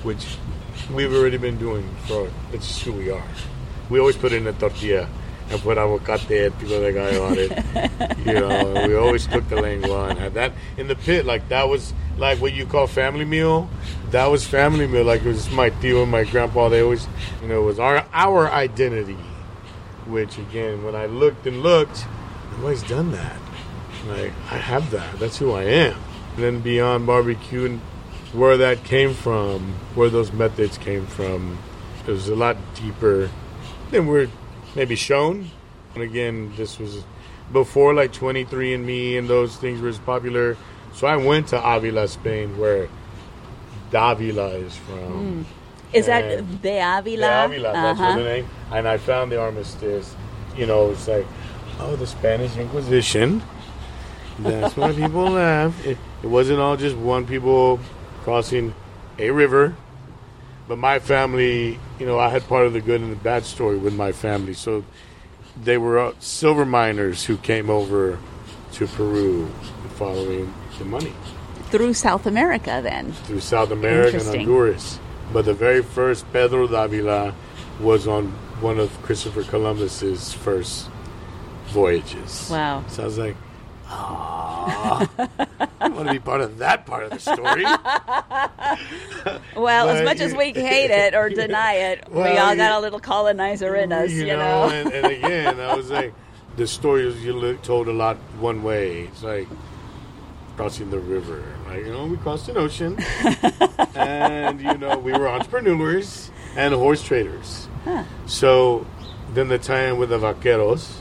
which 0.03 0.37
we've 0.93 1.13
already 1.13 1.39
been 1.39 1.59
doing 1.59 1.89
for 2.07 2.31
it's 2.53 2.67
just 2.67 2.83
who 2.83 2.93
we 2.93 3.11
are. 3.11 3.25
We 3.89 4.01
always 4.01 4.17
put 4.17 4.33
in 4.33 4.47
a 4.47 4.53
tortilla 4.53 5.09
and 5.53 5.63
put 5.63 5.79
and 5.79 6.59
pico 6.59 6.81
de 6.81 6.93
gallo 6.93 7.27
on 7.27 7.35
it. 7.39 7.53
you 8.27 8.35
know, 8.35 8.87
we 8.87 8.95
always 8.95 9.27
cook 9.27 9.49
the 9.49 9.61
lengua 9.61 10.09
and 10.09 10.19
had 10.19 10.35
that 10.35 10.53
in 10.77 10.89
the 10.89 10.97
pit. 10.97 11.27
Like 11.27 11.49
that 11.49 11.69
was 11.69 11.93
like 12.17 12.41
what 12.41 12.53
you 12.53 12.67
call 12.67 12.87
family 12.87 13.25
meal. 13.25 13.69
That 14.11 14.27
was 14.27 14.47
family 14.47 14.87
meal. 14.87 15.05
Like 15.05 15.23
it 15.23 15.29
was 15.29 15.51
my 15.51 15.71
tío 15.71 16.03
and 16.03 16.11
my 16.11 16.25
grandpa. 16.25 16.69
They 16.69 16.83
always, 16.83 17.07
you 17.43 17.49
know, 17.49 17.63
it 17.63 17.65
was 17.65 17.79
our 17.79 18.07
our 18.13 18.51
identity. 18.51 19.19
Which 20.07 20.39
again, 20.39 20.83
when 20.85 20.95
I 20.95 21.07
looked 21.07 21.47
and 21.47 21.63
looked, 21.63 22.07
nobody's 22.57 22.83
done 22.83 23.13
that. 23.13 23.37
Like 24.09 24.33
I 24.51 24.57
have 24.57 24.91
that. 24.91 25.19
That's 25.19 25.39
who 25.39 25.53
I 25.53 25.65
am. 25.65 25.97
And 26.35 26.45
then 26.45 26.61
beyond 26.61 27.07
barbecue 27.07 27.67
and 27.67 27.81
where 28.33 28.57
that 28.57 28.83
came 28.85 29.13
from, 29.13 29.75
where 29.95 30.09
those 30.09 30.33
methods 30.33 30.79
came 30.79 31.07
from, 31.07 31.59
it 32.07 32.11
was 32.11 32.29
a 32.29 32.35
lot 32.35 32.57
deeper 32.75 33.31
than 33.91 34.07
we're 34.07 34.29
maybe 34.75 34.95
shown. 34.97 35.51
And 35.95 36.03
again, 36.03 36.53
this 36.57 36.79
was 36.79 37.05
before 37.53 37.93
like 37.95 38.13
23andMe 38.13 39.19
and 39.19 39.29
those 39.29 39.57
things 39.57 39.81
were 39.81 39.89
as 39.89 39.99
popular. 39.99 40.57
So 40.95 41.07
I 41.07 41.17
went 41.17 41.49
to 41.49 41.63
Avila, 41.77 42.09
Spain, 42.09 42.57
where 42.59 42.89
Davila 43.91 44.49
is 44.51 44.77
from. 44.77 45.45
Mm. 45.45 45.45
Is 45.93 46.07
that 46.07 46.25
And- 46.25 46.63
De 46.63 46.79
Avila? 46.81 47.27
De 47.27 47.45
Avila, 47.45 47.73
that's 47.73 48.01
Uh-huh. 48.01 48.13
her 48.15 48.25
name. 48.25 48.47
And 48.71 48.89
I 48.89 48.97
found 48.97 49.31
the 49.33 49.41
armistice. 49.41 50.15
You 50.57 50.67
know, 50.67 50.91
it's 50.91 51.07
like, 51.09 51.27
oh, 51.81 51.97
the 51.97 52.07
Spanish 52.07 52.57
Inquisition. 52.57 53.43
That's 54.39 54.77
why 54.77 54.93
people 54.93 55.25
laugh. 55.31 55.87
It, 55.87 55.99
it 56.23 56.27
wasn't 56.27 56.61
all 56.61 56.77
just 56.77 56.97
one 56.97 57.27
people 57.27 57.79
crossing 58.23 58.75
a 59.19 59.31
river. 59.31 59.75
But 60.69 60.79
my 60.79 60.99
family, 60.99 61.79
you 61.99 62.07
know, 62.07 62.19
I 62.19 62.29
had 62.29 62.47
part 62.49 62.67
of 62.67 62.73
the 62.73 62.81
good 62.81 63.01
and 63.01 63.13
the 63.13 63.17
bad 63.17 63.45
story 63.45 63.77
with 63.79 63.95
my 63.95 64.13
family. 64.13 64.55
So 64.55 64.85
they 65.61 65.77
were 65.77 65.99
uh, 65.99 66.13
silver 66.19 66.65
miners 66.65 67.25
who 67.25 67.37
came 67.37 67.69
over 67.69 68.19
to 68.73 68.87
Peru 68.87 69.51
following 69.97 70.53
the 70.79 70.85
money 70.85 71.13
Through 71.71 71.95
South 71.95 72.27
America, 72.27 72.81
then. 72.83 73.13
through 73.13 73.41
South 73.41 73.71
America 73.71 74.17
and 74.17 74.27
Honduras. 74.27 74.99
But 75.33 75.45
the 75.45 75.55
very 75.55 75.83
first 75.83 76.31
Pedro 76.33 76.67
Davila 76.67 77.35
was 77.81 78.07
on 78.07 78.27
one 78.61 78.79
of 78.79 78.91
Christopher 79.03 79.43
Columbus's 79.43 80.33
first 80.33 80.89
voyages. 81.67 82.49
Wow. 82.51 82.85
So 82.89 83.03
I 83.03 83.07
was 83.07 83.19
like, 83.19 83.37
I 83.93 85.89
want 85.89 86.07
to 86.09 86.13
be 86.13 86.19
part 86.19 86.41
of 86.41 86.59
that 86.59 86.87
part 86.87 87.05
of 87.05 87.11
the 87.11 87.19
story. 87.19 87.65
Well, 89.57 89.89
as 89.89 90.01
But 90.01 90.05
much 90.05 90.21
as 90.21 90.35
we 90.35 90.53
hate 90.53 90.91
it 90.91 91.15
or 91.15 91.29
deny 91.29 91.75
it, 91.75 92.09
we 92.11 92.19
Well, 92.19 92.49
all 92.49 92.57
got 92.57 92.73
a 92.79 92.81
little 92.81 93.01
colonizer 93.01 93.75
in 93.77 93.93
us, 93.93 94.11
you, 94.11 94.27
know. 94.27 94.69
And, 94.69 94.93
and 94.93 95.07
again, 95.07 95.61
I 95.61 95.75
was 95.75 95.91
like, 95.91 96.15
the 96.57 96.67
story 96.67 97.07
is 97.07 97.23
you 97.25 97.57
told 97.63 97.89
a 97.89 97.93
lot 97.93 98.17
one 98.39 98.63
way. 98.63 99.03
It's 99.03 99.23
like 99.23 99.49
crossing 100.57 100.91
the 100.91 100.99
river. 100.99 101.45
Like, 101.67 101.85
you 101.85 101.93
know, 101.93 102.07
we 102.07 102.17
crossed 102.19 102.49
an 102.49 102.57
ocean, 102.57 102.99
and 103.95 104.61
you 104.61 104.77
know, 104.79 104.99
we 104.99 105.13
were 105.13 105.29
entrepreneurs 105.29 106.31
and 106.57 106.75
horse 106.75 107.03
traders. 107.03 107.69
So 108.27 108.87
then 109.33 109.49
the 109.49 109.59
tie-in 109.59 109.99
with 109.99 110.11
the 110.11 110.19
vaqueros 110.19 110.93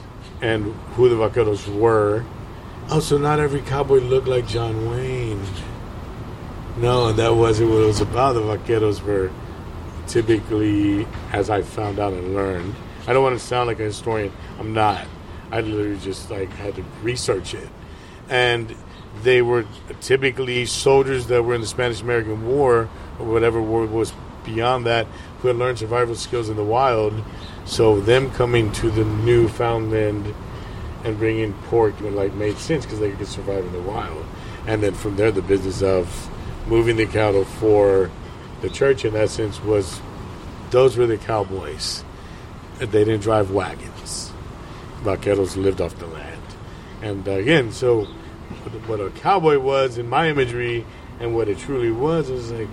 and 0.41 0.73
who 0.95 1.09
the 1.09 1.15
vaqueros 1.15 1.67
were. 1.67 2.25
Oh, 2.93 2.99
so 2.99 3.17
not 3.17 3.39
every 3.39 3.61
cowboy 3.61 3.99
looked 3.99 4.27
like 4.27 4.45
John 4.45 4.91
Wayne. 4.91 5.41
No, 6.75 7.13
that 7.13 7.33
wasn't 7.33 7.69
what 7.69 7.83
it 7.83 7.85
was 7.85 8.01
about. 8.01 8.33
The 8.33 8.41
vaqueros 8.41 9.01
were 9.01 9.31
typically, 10.07 11.07
as 11.31 11.49
I 11.49 11.61
found 11.61 11.99
out 11.99 12.11
and 12.11 12.35
learned, 12.35 12.75
I 13.07 13.13
don't 13.13 13.23
want 13.23 13.39
to 13.39 13.45
sound 13.45 13.67
like 13.67 13.79
a 13.79 13.83
historian. 13.83 14.33
I'm 14.59 14.73
not. 14.73 15.07
I 15.53 15.61
literally 15.61 15.99
just 15.99 16.29
like 16.29 16.49
had 16.51 16.75
to 16.75 16.83
research 17.01 17.53
it, 17.53 17.69
and 18.27 18.75
they 19.23 19.41
were 19.41 19.65
typically 20.01 20.65
soldiers 20.65 21.27
that 21.27 21.43
were 21.43 21.55
in 21.55 21.61
the 21.61 21.67
Spanish 21.67 22.01
American 22.01 22.45
War 22.45 22.89
or 23.19 23.25
whatever 23.25 23.61
war 23.61 23.85
was 23.85 24.11
beyond 24.43 24.85
that, 24.85 25.07
who 25.39 25.47
had 25.47 25.55
learned 25.55 25.79
survival 25.79 26.15
skills 26.15 26.49
in 26.49 26.57
the 26.57 26.63
wild. 26.63 27.13
So 27.63 28.01
them 28.01 28.31
coming 28.31 28.69
to 28.73 28.91
the 28.91 29.05
Newfoundland 29.05 30.35
and 31.03 31.17
bringing 31.17 31.53
pork 31.69 31.99
like 32.01 32.33
made 32.33 32.57
sense 32.57 32.85
because 32.85 32.99
they 32.99 33.11
could 33.11 33.27
survive 33.27 33.65
in 33.65 33.71
the 33.73 33.81
wild, 33.81 34.25
and 34.67 34.83
then 34.83 34.93
from 34.93 35.15
there 35.15 35.31
the 35.31 35.41
business 35.41 35.81
of 35.81 36.29
moving 36.67 36.95
the 36.95 37.05
cattle 37.05 37.43
for 37.43 38.11
the 38.61 38.69
church 38.69 39.03
in 39.05 39.15
essence 39.15 39.61
was 39.63 39.99
those 40.69 40.97
were 40.97 41.07
the 41.07 41.17
cowboys. 41.17 42.03
They 42.79 43.03
didn't 43.03 43.21
drive 43.21 43.51
wagons. 43.51 44.31
Vaqueros 45.03 45.55
lived 45.55 45.81
off 45.81 45.97
the 45.97 46.07
land. 46.07 46.41
And 47.01 47.27
uh, 47.27 47.31
again, 47.31 47.71
so 47.71 48.05
what 48.85 48.99
a 48.99 49.09
cowboy 49.09 49.59
was 49.59 49.97
in 49.97 50.07
my 50.07 50.29
imagery 50.29 50.85
and 51.19 51.35
what 51.35 51.47
it 51.49 51.57
truly 51.57 51.91
was 51.91 52.29
is 52.29 52.51
like, 52.51 52.67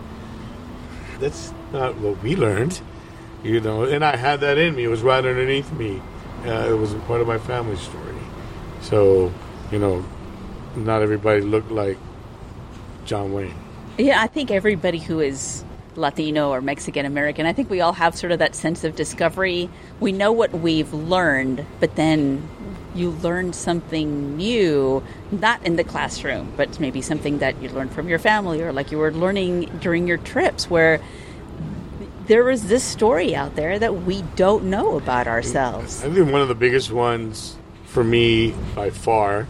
that's 1.19 1.53
not 1.73 1.97
what 1.97 2.23
we 2.23 2.37
learned, 2.37 2.81
you 3.43 3.61
know. 3.61 3.85
And 3.85 4.05
I 4.05 4.17
had 4.17 4.41
that 4.41 4.59
in 4.59 4.75
me. 4.77 4.85
It 4.85 4.89
was 4.89 5.03
right 5.03 5.25
underneath 5.25 5.73
me. 5.73 6.01
Uh, 6.45 6.71
it 6.71 6.79
was 6.79 6.95
part 7.07 7.21
of 7.21 7.27
my 7.27 7.39
family 7.39 7.77
story. 7.77 8.15
So, 8.81 9.33
you 9.73 9.79
know, 9.79 10.05
not 10.77 11.03
everybody 11.03 11.41
looked 11.41 11.71
like 11.71 11.99
John 13.05 13.33
Wayne. 13.33 13.55
Yeah, 13.99 14.23
I 14.23 14.29
think 14.29 14.51
everybody 14.51 14.99
who 14.99 15.21
is 15.21 15.65
Latino 15.97 16.51
or 16.51 16.61
Mexican 16.61 17.05
American, 17.05 17.47
I 17.47 17.53
think 17.53 17.69
we 17.69 17.81
all 17.81 17.95
have 17.95 18.15
sort 18.15 18.31
of 18.33 18.39
that 18.39 18.55
sense 18.55 18.85
of 18.85 18.95
discovery. 18.95 19.69
We 19.99 20.13
know 20.13 20.31
what 20.31 20.53
we've 20.53 20.93
learned, 20.95 21.67
but 21.81 21.97
then 21.97 22.49
you 22.95 23.11
learn 23.11 23.53
something 23.53 24.37
new, 24.37 25.03
not 25.31 25.65
in 25.65 25.77
the 25.77 25.85
classroom, 25.85 26.53
but 26.57 26.79
maybe 26.81 27.03
something 27.03 27.39
that 27.39 27.61
you 27.63 27.69
learned 27.71 27.93
from 27.93 28.09
your 28.09 28.19
family 28.19 28.63
or 28.63 28.73
like 28.73 28.93
you 28.93 28.99
were 28.99 29.13
learning 29.13 29.67
during 29.81 30.07
your 30.07 30.19
trips 30.19 30.71
where 30.71 31.01
there 32.29 32.51
is 32.51 32.69
this 32.69 32.85
story 32.85 33.35
out 33.35 33.57
there 33.57 33.79
that 33.79 34.03
we 34.03 34.23
don't 34.37 34.65
know 34.65 34.99
about 34.99 35.27
ourselves. 35.27 36.05
I 36.05 36.11
think 36.11 36.31
one 36.31 36.43
of 36.43 36.49
the 36.49 36.55
biggest 36.55 36.93
ones 36.93 37.57
for 37.85 38.05
me 38.05 38.55
by 38.75 38.91
far, 38.91 39.45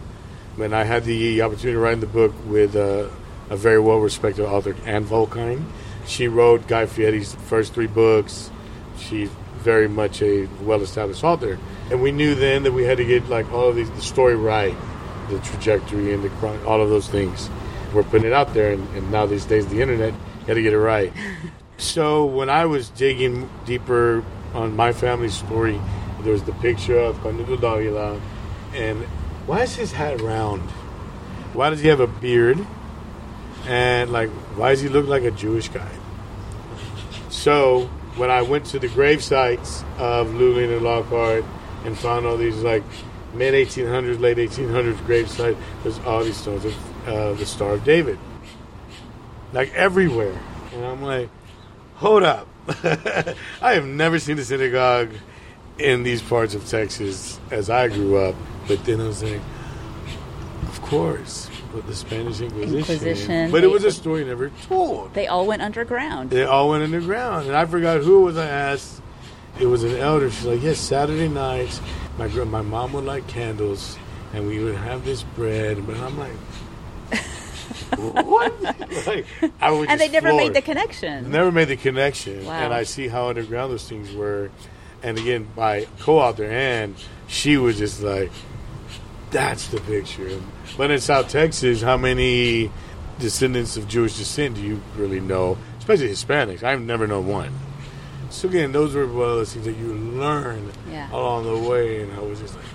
when 0.55 0.73
I 0.73 0.85
had 0.85 1.03
the 1.03 1.41
opportunity 1.41 1.73
to 1.73 1.79
write 1.79 1.99
the 1.99 2.07
book 2.07 2.33
with 2.47 2.75
uh, 2.77 3.09
a 3.49 3.57
very 3.57 3.79
well 3.79 3.99
respected 3.99 4.45
author, 4.45 4.75
Ann 4.85 5.05
Volkwein. 5.05 5.65
She 6.07 6.27
wrote 6.27 6.67
Guy 6.67 6.85
Fieri's 6.85 7.35
first 7.35 7.73
three 7.73 7.87
books. 7.87 8.49
She's 8.97 9.29
very 9.57 9.89
much 9.89 10.21
a 10.21 10.47
well 10.61 10.81
established 10.81 11.23
author. 11.23 11.59
And 11.91 12.01
we 12.01 12.11
knew 12.13 12.33
then 12.33 12.63
that 12.63 12.71
we 12.71 12.83
had 12.83 12.97
to 12.97 13.05
get 13.05 13.27
like 13.27 13.51
all 13.51 13.67
of 13.67 13.75
these 13.75 13.91
the 13.91 14.01
story 14.01 14.35
right, 14.35 14.75
the 15.29 15.39
trajectory 15.39 16.13
and 16.13 16.23
the 16.23 16.65
all 16.65 16.81
of 16.81 16.89
those 16.89 17.09
things. 17.09 17.49
We're 17.93 18.03
putting 18.03 18.27
it 18.27 18.33
out 18.33 18.53
there 18.53 18.71
and, 18.71 18.87
and 18.95 19.11
now 19.11 19.25
these 19.25 19.45
days 19.45 19.67
the 19.67 19.81
internet, 19.81 20.13
you 20.13 20.45
had 20.45 20.53
to 20.53 20.61
get 20.61 20.73
it 20.73 20.79
right. 20.79 21.11
So 21.79 22.25
when 22.25 22.49
I 22.49 22.65
was 22.65 22.89
digging 22.89 23.49
deeper 23.65 24.21
on 24.53 24.75
my 24.75 24.91
family 24.91 25.29
story, 25.29 25.79
there 26.21 26.33
was 26.33 26.43
the 26.43 26.51
picture 26.51 26.99
of 26.99 27.21
Candido 27.21 27.55
Davila, 27.55 28.19
and 28.73 29.01
why 29.47 29.61
is 29.61 29.75
his 29.75 29.93
hat 29.93 30.19
round? 30.19 30.69
Why 31.53 31.69
does 31.69 31.79
he 31.79 31.87
have 31.87 32.01
a 32.01 32.07
beard? 32.07 32.67
And 33.65 34.11
like, 34.11 34.29
why 34.57 34.71
does 34.71 34.81
he 34.81 34.89
look 34.89 35.07
like 35.07 35.23
a 35.23 35.31
Jewish 35.31 35.69
guy? 35.69 35.89
So 37.29 37.85
when 38.17 38.29
I 38.29 38.41
went 38.41 38.65
to 38.67 38.79
the 38.79 38.89
grave 38.89 39.23
sites 39.23 39.85
of 39.97 40.27
Luling 40.27 40.75
and 40.75 40.83
Lockhart 40.83 41.45
and 41.85 41.97
found 41.97 42.25
all 42.25 42.35
these 42.35 42.57
like 42.57 42.83
mid 43.33 43.53
1800s, 43.53 44.19
late 44.19 44.35
1800s 44.35 45.05
grave 45.05 45.29
sites, 45.29 45.57
there's 45.83 45.99
all 45.99 46.25
these 46.25 46.35
stones 46.35 46.65
of 46.65 47.07
uh, 47.07 47.33
the 47.35 47.45
Star 47.45 47.75
of 47.75 47.85
David, 47.85 48.19
like 49.53 49.73
everywhere. 49.73 50.37
And 50.73 50.85
I'm 50.85 51.01
like, 51.01 51.29
hold 51.99 52.23
up. 52.23 52.47
I 53.61 53.73
have 53.73 53.85
never 53.85 54.19
seen 54.19 54.39
a 54.39 54.43
synagogue 54.43 55.11
in 55.77 56.03
these 56.03 56.21
parts 56.21 56.55
of 56.55 56.67
Texas 56.67 57.39
as 57.51 57.69
I 57.69 57.87
grew 57.87 58.17
up. 58.17 58.35
But 58.67 58.83
then 58.85 59.01
I 59.01 59.07
was 59.07 59.23
like, 59.23 59.41
of 60.63 60.81
course, 60.81 61.49
with 61.73 61.87
the 61.87 61.95
Spanish 61.95 62.41
Inquisition. 62.41 62.77
Inquisition, 62.77 63.51
But 63.51 63.63
it 63.63 63.67
was 63.67 63.83
a 63.83 63.91
story 63.91 64.23
never 64.23 64.49
told. 64.67 65.13
They 65.13 65.27
all 65.27 65.45
went 65.45 65.61
underground. 65.61 66.29
They 66.29 66.43
all 66.43 66.69
went 66.69 66.83
underground, 66.83 67.47
and 67.47 67.55
I 67.55 67.65
forgot 67.65 68.01
who 68.01 68.21
it 68.21 68.25
was. 68.25 68.37
I 68.37 68.47
asked. 68.47 69.01
It 69.59 69.65
was 69.65 69.83
an 69.83 69.97
elder. 69.97 70.29
She's 70.31 70.45
like, 70.45 70.61
"Yes, 70.61 70.77
Saturday 70.79 71.27
nights, 71.27 71.81
my 72.17 72.27
my 72.27 72.61
mom 72.61 72.93
would 72.93 73.03
light 73.03 73.27
candles, 73.27 73.97
and 74.33 74.47
we 74.47 74.63
would 74.63 74.75
have 74.75 75.03
this 75.03 75.23
bread." 75.23 75.85
But 75.85 75.97
I'm 75.97 76.17
like, 76.17 76.31
"What?" 78.25 78.61
like, 79.07 79.25
I 79.61 79.71
was 79.71 79.87
and 79.89 79.99
they 79.99 80.09
never 80.09 80.33
made 80.33 80.53
the 80.53 80.61
connection. 80.61 81.31
Never 81.31 81.51
made 81.51 81.67
the 81.69 81.77
connection, 81.77 82.45
Wow. 82.45 82.53
and 82.53 82.73
I 82.73 82.83
see 82.83 83.07
how 83.07 83.29
underground 83.29 83.71
those 83.71 83.87
things 83.87 84.11
were. 84.13 84.49
And 85.01 85.17
again, 85.17 85.47
by 85.55 85.87
co-author 85.99 86.45
Ann, 86.45 86.95
she 87.27 87.57
was 87.57 87.77
just 87.77 88.01
like, 88.01 88.31
"That's 89.31 89.67
the 89.67 89.79
picture." 89.81 90.41
But 90.77 90.91
in 90.91 90.99
South 90.99 91.29
Texas, 91.29 91.81
how 91.81 91.97
many 91.97 92.71
descendants 93.19 93.77
of 93.77 93.87
Jewish 93.87 94.17
descent 94.17 94.55
do 94.55 94.61
you 94.61 94.81
really 94.97 95.19
know? 95.19 95.57
Especially 95.79 96.09
Hispanics. 96.09 96.63
I've 96.63 96.81
never 96.81 97.07
known 97.07 97.27
one. 97.27 97.51
So 98.29 98.47
again, 98.47 98.71
those 98.73 98.93
were 98.93 99.07
one 99.07 99.29
of 99.29 99.35
those 99.37 99.53
things 99.53 99.65
that 99.65 99.75
you 99.77 99.87
learn 99.93 100.71
Yeah. 100.91 101.09
along 101.11 101.45
the 101.45 101.57
way, 101.69 102.01
and 102.03 102.13
I 102.13 102.19
was 102.19 102.39
just 102.39 102.55
like, 102.55 102.65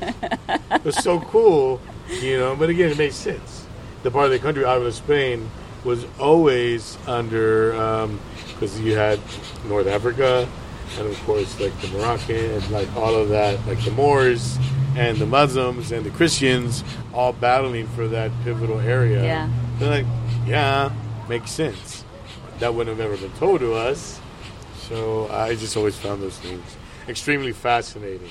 it 0.70 0.84
was 0.84 0.96
so 0.96 1.20
cool, 1.20 1.80
you 2.20 2.38
know. 2.38 2.56
But 2.56 2.70
again, 2.70 2.90
it 2.90 2.98
made 2.98 3.12
sense. 3.12 3.61
The 4.02 4.10
part 4.10 4.26
of 4.26 4.32
the 4.32 4.38
country, 4.38 4.64
out 4.64 4.82
of 4.82 4.94
Spain, 4.94 5.50
was 5.84 6.04
always 6.18 6.98
under 7.06 7.74
um, 7.74 8.20
because 8.48 8.80
you 8.80 8.96
had 8.96 9.20
North 9.66 9.86
Africa, 9.86 10.48
and 10.98 11.08
of 11.08 11.18
course, 11.24 11.58
like 11.60 11.78
the 11.80 11.88
Moroccan, 11.88 12.36
and 12.36 12.70
like 12.70 12.94
all 12.96 13.14
of 13.14 13.28
that, 13.30 13.64
like 13.66 13.82
the 13.84 13.90
Moors 13.90 14.58
and 14.96 15.18
the 15.18 15.26
Muslims 15.26 15.90
and 15.92 16.04
the 16.04 16.10
Christians, 16.10 16.84
all 17.12 17.32
battling 17.32 17.86
for 17.88 18.06
that 18.08 18.30
pivotal 18.44 18.80
area. 18.80 19.22
Yeah. 19.24 19.50
They're 19.78 20.02
like, 20.02 20.06
yeah, 20.46 20.92
makes 21.28 21.50
sense. 21.50 22.04
That 22.58 22.74
wouldn't 22.74 22.96
have 22.96 23.04
ever 23.04 23.16
been 23.16 23.36
told 23.38 23.60
to 23.60 23.74
us. 23.74 24.20
So 24.88 25.28
I 25.28 25.54
just 25.54 25.76
always 25.76 25.96
found 25.96 26.22
those 26.22 26.38
things 26.38 26.76
extremely 27.08 27.52
fascinating. 27.52 28.28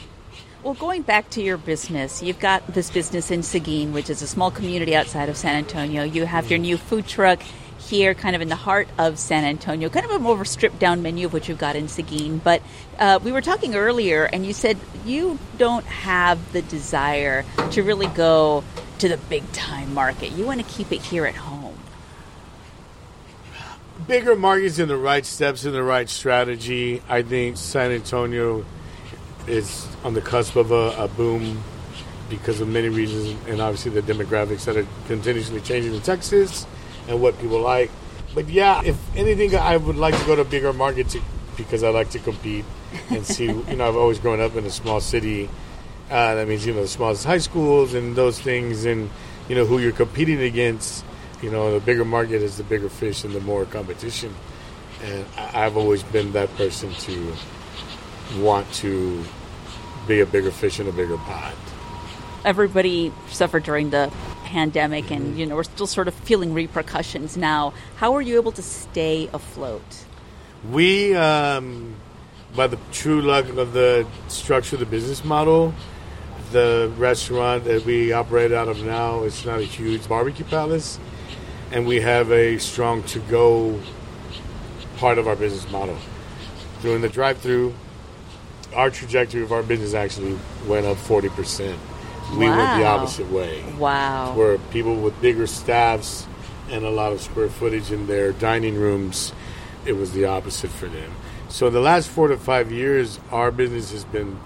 Well, 0.64 0.76
going 0.76 1.02
back 1.02 1.32
to 1.32 1.42
your 1.42 1.58
business, 1.58 2.22
you've 2.22 2.40
got 2.40 2.68
this 2.68 2.92
business 2.92 3.32
in 3.32 3.42
Seguin, 3.42 3.94
which 3.94 4.12
is 4.12 4.22
a 4.22 4.28
small 4.28 4.52
community 4.52 4.96
outside 4.96 5.28
of 5.28 5.36
San 5.36 5.56
Antonio. 5.56 6.04
You 6.04 6.28
have 6.28 6.52
your 6.52 6.60
new 6.60 6.78
food 6.78 7.08
truck 7.08 7.42
here, 7.80 8.14
kind 8.14 8.36
of 8.36 8.44
in 8.44 8.50
the 8.50 8.56
heart 8.56 8.88
of 9.00 9.18
San 9.18 9.44
Antonio, 9.44 9.90
kind 9.90 10.06
of 10.06 10.12
a 10.12 10.20
more 10.20 10.46
stripped 10.46 10.78
down 10.78 11.02
menu 11.02 11.26
of 11.26 11.34
what 11.34 11.50
you've 11.50 11.58
got 11.58 11.76
in 11.76 11.88
Seguin. 11.88 12.38
But 12.38 12.62
uh, 13.00 13.18
we 13.24 13.32
were 13.32 13.42
talking 13.42 13.74
earlier, 13.74 14.26
and 14.26 14.46
you 14.46 14.54
said 14.54 14.78
you 15.04 15.40
don't 15.58 15.86
have 15.88 16.54
the 16.54 16.62
desire 16.62 17.44
to 17.72 17.82
really 17.82 18.06
go 18.06 18.64
to 19.00 19.10
the 19.10 19.18
big 19.18 19.52
time 19.54 19.96
market. 19.96 20.32
You 20.34 20.46
want 20.46 20.64
to 20.64 20.72
keep 20.72 20.92
it 20.92 21.02
here 21.02 21.26
at 21.26 21.38
home. 21.38 21.76
Bigger 24.08 24.36
markets 24.36 24.78
and 24.78 24.92
the 24.92 24.98
right 24.98 25.26
steps 25.26 25.66
and 25.66 25.74
the 25.74 25.82
right 25.82 26.08
strategy. 26.08 27.02
I 27.10 27.24
think 27.24 27.58
San 27.58 27.90
Antonio 27.92 28.64
is 29.48 29.88
on 30.04 30.14
the 30.14 30.22
cusp 30.22 30.56
of 30.56 30.72
a, 30.72 30.96
a 30.98 31.08
boom 31.08 31.64
because 32.30 32.62
of 32.62 32.68
many 32.68 32.90
reasons, 32.90 33.36
and 33.48 33.62
obviously 33.62 33.92
the 33.92 34.02
demographics 34.02 34.66
that 34.66 34.78
are 34.78 34.88
continuously 35.08 35.60
changing 35.62 35.94
in 35.94 36.02
Texas 36.02 36.66
and 37.08 37.22
what 37.22 37.38
people 37.40 37.60
like. 37.60 37.92
But 38.34 38.48
yeah, 38.48 38.82
if 38.84 38.98
anything, 39.18 39.54
I 39.56 39.76
would 39.78 39.98
like 39.98 40.18
to 40.18 40.26
go 40.26 40.36
to 40.36 40.46
bigger 40.46 40.72
markets 40.72 41.18
because 41.58 41.84
I 41.84 41.90
like 41.90 42.10
to 42.12 42.20
compete 42.20 42.64
and 43.10 43.26
see. 43.26 43.46
you 43.48 43.76
know, 43.76 43.88
I've 43.88 43.98
always 43.98 44.20
grown 44.20 44.40
up 44.40 44.56
in 44.56 44.66
a 44.66 44.70
small 44.72 45.02
city. 45.02 45.50
Uh, 46.10 46.36
that 46.36 46.48
means 46.48 46.66
you 46.66 46.74
know 46.74 46.82
the 46.82 46.88
smallest 46.88 47.26
high 47.26 47.38
schools 47.40 47.94
and 47.94 48.16
those 48.16 48.40
things, 48.40 48.86
and 48.86 49.10
you 49.50 49.56
know 49.56 49.66
who 49.66 49.80
you're 49.80 49.92
competing 49.92 50.42
against. 50.42 51.04
You 51.42 51.50
know, 51.52 51.74
the 51.74 51.80
bigger 51.80 52.06
market 52.06 52.42
is 52.42 52.58
the 52.58 52.64
bigger 52.64 52.88
fish 52.90 53.24
and 53.24 53.34
the 53.34 53.42
more 53.42 53.66
competition. 53.66 54.34
And 55.04 55.26
I- 55.38 55.66
I've 55.66 55.76
always 55.76 56.04
been 56.04 56.32
that 56.34 56.56
person 56.56 56.94
to 56.94 57.34
want 58.40 58.72
to 58.74 59.24
be 60.08 60.20
a 60.22 60.26
bigger 60.26 60.52
fish 60.52 60.80
in 60.80 60.88
a 60.88 60.92
bigger 60.92 61.18
pond. 61.18 61.56
everybody 62.46 63.12
suffered 63.30 63.64
during 63.64 63.90
the 63.92 64.12
pandemic 64.46 65.12
and 65.12 65.38
you 65.38 65.46
know 65.46 65.56
we're 65.56 65.64
still 65.64 65.88
sort 65.88 66.08
of 66.08 66.14
feeling 66.14 66.54
repercussions 66.54 67.38
now 67.38 67.72
how 67.98 68.14
are 68.14 68.22
you 68.22 68.36
able 68.36 68.52
to 68.52 68.62
stay 68.62 69.30
afloat 69.34 70.06
We, 70.70 71.16
um, 71.16 71.96
by 72.56 72.68
the 72.68 72.78
true 72.92 73.22
luck 73.22 73.48
of 73.50 73.74
the 73.74 74.06
structure 74.28 74.76
of 74.76 74.80
the 74.82 74.86
business 74.86 75.24
model, 75.26 75.74
the 76.52 76.92
restaurant 76.98 77.64
that 77.64 77.86
we 77.86 78.12
operate 78.12 78.52
out 78.52 78.68
of 78.68 78.84
now 78.84 79.24
it's 79.24 79.46
not 79.46 79.60
a 79.60 79.64
huge 79.64 80.08
barbecue 80.08 80.46
palace, 80.46 81.00
and 81.72 81.88
we 81.88 82.02
have 82.02 82.32
a 82.32 82.58
strong 82.60 83.04
to 83.04 83.20
go 83.22 83.80
part 84.98 85.18
of 85.18 85.28
our 85.28 85.36
business 85.36 85.70
model. 85.72 85.98
During 86.82 87.02
the 87.02 87.10
drive 87.10 87.38
through, 87.40 87.74
our 88.76 88.90
trajectory 88.90 89.42
of 89.42 89.52
our 89.52 89.64
business 89.64 89.94
actually 89.94 90.38
went 90.68 90.86
up 90.86 90.98
40%. 90.98 91.78
We 92.32 92.48
went 92.48 92.80
the 92.80 92.86
opposite 92.86 93.30
way 93.30 93.62
wow 93.74 94.34
where 94.36 94.58
people 94.58 94.96
with 94.96 95.20
bigger 95.22 95.48
staffs 95.48 96.26
and 96.70 96.86
a 96.86 96.90
lot 96.90 97.12
of 97.12 97.22
square 97.22 97.50
footage 97.50 97.92
in 97.92 98.08
their 98.08 98.32
dining 98.32 98.76
rooms, 98.76 99.34
it 99.86 99.94
was 99.94 100.14
the 100.14 100.26
opposite 100.26 100.72
for 100.72 100.88
them. 100.88 101.12
So 101.50 101.68
in 101.68 101.74
the 101.74 101.82
last 101.82 102.08
four 102.08 102.30
to 102.30 102.38
five 102.38 102.72
years, 102.72 103.20
our 103.32 103.52
business 103.52 103.92
has 103.92 104.06
been 104.06 104.40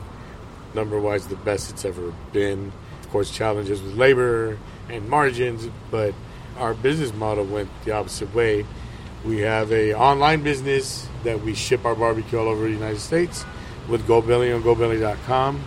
number 0.74 1.00
wise 1.00 1.28
the 1.28 1.36
best 1.36 1.70
it's 1.70 1.86
ever 1.86 2.12
been. 2.34 2.72
Of 3.02 3.10
course, 3.12 3.30
challenges 3.30 3.82
with 3.82 3.96
labor 3.96 4.58
and 4.90 5.08
margins, 5.08 5.70
but 5.92 6.16
our 6.58 6.74
business 6.74 7.14
model 7.14 7.46
went 7.46 7.70
the 7.86 7.92
opposite 7.92 8.34
way. 8.34 8.66
We 9.24 9.42
have 9.42 9.72
a 9.72 9.94
online 9.94 10.42
business 10.42 11.08
that 11.24 11.42
we 11.42 11.54
ship 11.54 11.86
our 11.86 11.96
barbecue 11.96 12.40
all 12.40 12.48
over 12.48 12.64
the 12.64 12.74
United 12.74 13.00
States 13.00 13.46
with 13.90 14.08
Goldbelly 14.08 14.56
on 14.56 14.64
Goldbelly.com. 14.64 15.62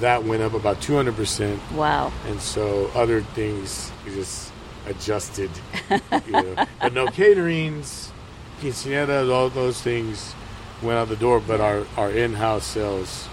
That 0.00 0.24
went 0.24 0.42
up 0.42 0.54
about 0.54 0.80
200%. 0.80 1.58
wow 1.72 2.10
And 2.26 2.40
so 2.40 2.90
other 2.94 3.20
things 3.22 3.92
just 4.06 4.50
adjusted. 4.86 5.50
you 6.26 6.32
know. 6.32 6.66
But 6.80 6.92
no 6.92 7.06
caterings, 7.06 8.10
quinceañeras, 8.60 9.30
all 9.32 9.48
those 9.48 9.80
things 9.80 10.34
went 10.82 10.98
out 10.98 11.08
the 11.08 11.16
door, 11.16 11.40
but 11.40 11.60
our, 11.60 11.86
our 11.96 12.10
in 12.10 12.34
house 12.34 12.64
sales 12.64 13.28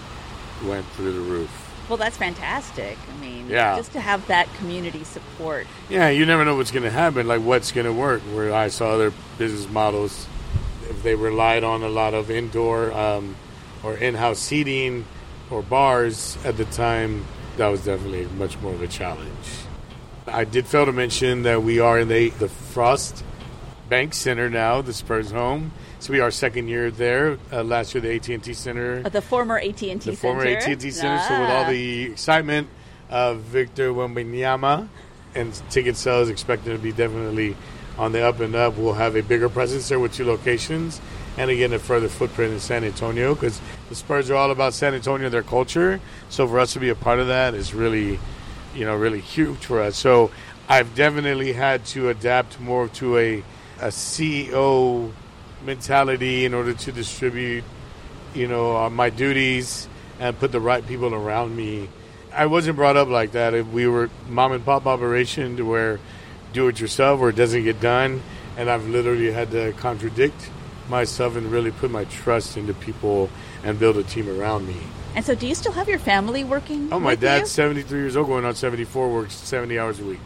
went 0.66 0.86
through 0.88 1.14
the 1.14 1.20
roof. 1.22 1.50
well 1.88 1.98
that's 1.98 2.18
fantastic 2.18 2.98
i 3.12 3.22
mean 3.22 3.48
Yeah. 3.50 3.78
just 3.78 3.94
to 3.94 4.02
have 4.02 4.28
that 4.28 4.48
community 4.56 5.04
support 5.06 5.66
Yeah, 5.90 6.10
you 6.10 6.26
never 6.26 6.44
know 6.46 6.56
what's 6.58 6.70
going 6.72 6.84
to 6.84 6.92
happen, 6.92 7.28
like 7.28 7.42
what's 7.42 7.72
going 7.72 7.86
to 7.88 7.94
work. 7.94 8.22
Where 8.36 8.54
I 8.54 8.68
saw 8.68 8.92
other 8.92 9.12
business 9.40 9.68
models, 9.72 10.28
if 10.90 11.02
they 11.02 11.16
relied 11.16 11.64
on 11.64 11.82
a 11.82 11.88
lot 11.90 12.14
of 12.14 12.30
indoor 12.30 12.92
um, 12.92 13.36
or 13.84 13.96
in 13.96 14.16
house 14.16 14.40
seating 14.40 15.06
or 15.50 15.62
bars 15.62 16.38
at 16.46 16.58
the 16.58 16.66
time, 16.66 17.26
that 17.58 17.68
was 17.68 17.84
definitely 17.86 18.26
much 18.38 18.58
more 18.60 18.74
of 18.74 18.82
a 18.82 18.88
challenge. 18.88 19.30
I 20.28 20.44
did 20.44 20.68
fail 20.68 20.86
to 20.86 20.92
mention 20.92 21.44
that 21.44 21.64
we 21.64 21.80
are 21.80 22.00
in 22.00 22.08
the, 22.08 22.30
the 22.30 22.48
Frost 22.50 23.24
Bank 23.90 24.14
Center 24.14 24.50
now, 24.50 24.82
the 24.82 24.94
Spurs 24.94 25.32
home. 25.32 25.72
So 26.00 26.14
we 26.14 26.20
are 26.20 26.30
second 26.32 26.68
year 26.68 26.92
there. 26.92 27.38
Uh, 27.52 27.64
last 27.64 27.94
year, 27.96 28.02
the 28.02 28.14
AT 28.16 28.30
and 28.30 28.44
T 28.44 28.54
Center 28.54 29.02
Uh, 29.04 29.10
the 29.10 29.22
former 29.22 29.58
AT&T 29.58 29.96
the 29.96 30.16
former 30.16 30.44
Center. 30.44 30.72
AT&T 30.74 30.92
Center. 30.92 31.22
So 31.28 31.40
with 31.42 31.50
all 31.50 31.66
Ah. 31.66 31.70
the 31.70 32.04
excitement 32.04 32.68
of 33.10 33.40
Victor 33.40 33.92
Wembanyama 33.92 34.88
and 35.36 35.54
ticket 35.72 35.98
sales 35.98 36.30
expected 36.30 36.72
to 36.74 36.78
be 36.78 36.92
definitely 36.92 37.56
on 37.98 38.12
the 38.14 38.22
up 38.26 38.40
and 38.40 38.56
up, 38.56 38.78
we'll 38.78 38.94
have 38.94 39.16
a 39.16 39.22
bigger 39.24 39.50
presence 39.50 39.90
there 39.90 40.00
with 40.00 40.14
two 40.14 40.24
locations, 40.26 41.02
and 41.38 41.50
again 41.50 41.74
a 41.74 41.80
further 41.80 42.10
footprint 42.10 42.54
in 42.54 42.60
San 42.60 42.84
Antonio 42.84 43.34
because 43.34 43.62
the 43.90 43.96
Spurs 43.96 44.30
are 44.30 44.36
all 44.36 44.52
about 44.52 44.74
San 44.74 44.94
Antonio, 44.94 45.26
and 45.26 45.34
their 45.34 45.44
culture. 45.44 46.00
So 46.30 46.48
for 46.48 46.60
us 46.60 46.74
to 46.74 46.80
be 46.80 46.90
a 46.90 46.96
part 46.96 47.20
of 47.20 47.28
that 47.28 47.54
is 47.54 47.74
really, 47.74 48.20
you 48.76 48.86
know, 48.86 48.96
really 48.96 49.22
huge 49.22 49.66
for 49.66 49.82
us. 49.82 49.98
So 49.98 50.32
I've 50.68 50.96
definitely 50.96 51.54
had 51.54 51.86
to 51.88 52.10
adapt 52.10 52.60
more 52.60 52.88
to 52.90 53.18
a 53.18 53.44
a 53.80 53.88
CEO 53.88 55.12
mentality 55.66 56.44
in 56.44 56.54
order 56.54 56.74
to 56.74 56.92
distribute 56.92 57.64
you 58.34 58.48
know, 58.48 58.78
uh, 58.78 58.90
my 58.90 59.10
duties 59.10 59.88
and 60.20 60.38
put 60.38 60.52
the 60.52 60.60
right 60.60 60.86
people 60.86 61.14
around 61.14 61.56
me. 61.56 61.90
I 62.34 62.46
wasn't 62.46 62.76
brought 62.76 62.98
up 62.98 63.08
like 63.08 63.32
that. 63.32 63.54
If 63.54 63.68
we 63.68 63.88
were 63.88 64.10
mom 64.28 64.52
and 64.52 64.64
pop 64.64 64.86
operation 64.86 65.58
to 65.58 65.64
where 65.64 66.00
do 66.54 66.68
it 66.68 66.80
yourself 66.80 67.20
or 67.22 67.30
it 67.30 67.36
doesn't 67.36 67.64
get 67.64 67.80
done, 67.80 68.22
and 68.58 68.70
I've 68.70 68.88
literally 68.88 69.32
had 69.32 69.52
to 69.52 69.74
contradict 69.74 70.50
myself 70.90 71.36
and 71.36 71.52
really 71.52 71.72
put 71.72 71.92
my 71.92 72.06
trust 72.06 72.58
into 72.58 72.74
people 72.74 73.30
and 73.64 73.80
build 73.80 73.98
a 73.98 74.04
team 74.04 74.28
around 74.30 74.68
me. 74.68 74.78
and 75.16 75.26
so 75.26 75.36
do 75.36 75.48
you 75.48 75.56
still 75.56 75.72
have 75.74 75.88
your 75.90 76.00
family 76.00 76.44
working 76.44 76.90
Oh, 76.92 77.00
my 77.00 77.16
dad's 77.16 77.50
you? 77.52 77.64
73 77.64 78.00
years 78.00 78.18
old, 78.18 78.28
going 78.28 78.46
on 78.46 78.56
74, 78.56 79.10
works 79.14 79.36
70 79.36 79.78
hours 79.80 80.00
a 80.00 80.04
week. 80.04 80.20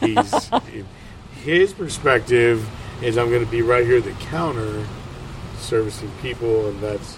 He's 0.00 0.50
his 1.42 1.72
perspective 1.72 2.68
is 3.02 3.16
I'm 3.16 3.30
going 3.30 3.44
to 3.44 3.50
be 3.50 3.62
right 3.62 3.84
here 3.86 3.98
at 3.98 4.04
the 4.04 4.12
counter 4.12 4.84
servicing 5.58 6.10
people, 6.22 6.68
and 6.68 6.80
that's 6.80 7.16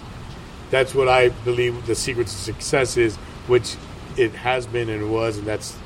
that's 0.69 0.95
what 0.95 1.07
I 1.07 1.29
believe 1.29 1.85
the 1.85 1.95
secret 1.95 2.27
to 2.27 2.33
success 2.35 2.97
is, 2.97 3.15
which 3.47 3.75
it 4.17 4.31
has 4.33 4.65
been 4.65 4.89
and 4.89 5.11
was, 5.11 5.37
and 5.37 5.45
that's 5.47 5.77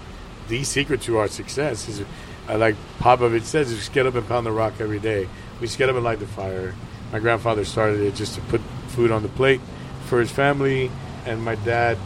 the 0.47 0.63
secret 0.63 1.01
to 1.01 1.17
our 1.17 1.27
success. 1.27 1.87
Is 1.89 2.03
uh, 2.49 2.57
like 2.57 2.75
Popovich 2.99 3.43
says, 3.43 3.73
just 3.73 3.93
get 3.93 4.05
up 4.05 4.15
and 4.15 4.27
pound 4.27 4.45
the 4.45 4.51
rock 4.51 4.73
every 4.79 4.99
day. 4.99 5.27
We 5.59 5.67
just 5.67 5.77
get 5.77 5.89
up 5.89 5.95
and 5.95 6.03
light 6.03 6.19
the 6.19 6.27
fire. 6.27 6.75
My 7.11 7.19
grandfather 7.19 7.65
started 7.65 8.01
it 8.01 8.15
just 8.15 8.35
to 8.35 8.41
put 8.41 8.61
food 8.89 9.11
on 9.11 9.23
the 9.23 9.29
plate 9.29 9.61
for 10.05 10.19
his 10.19 10.31
family, 10.31 10.91
and 11.25 11.43
my 11.43 11.55
dad 11.55 11.97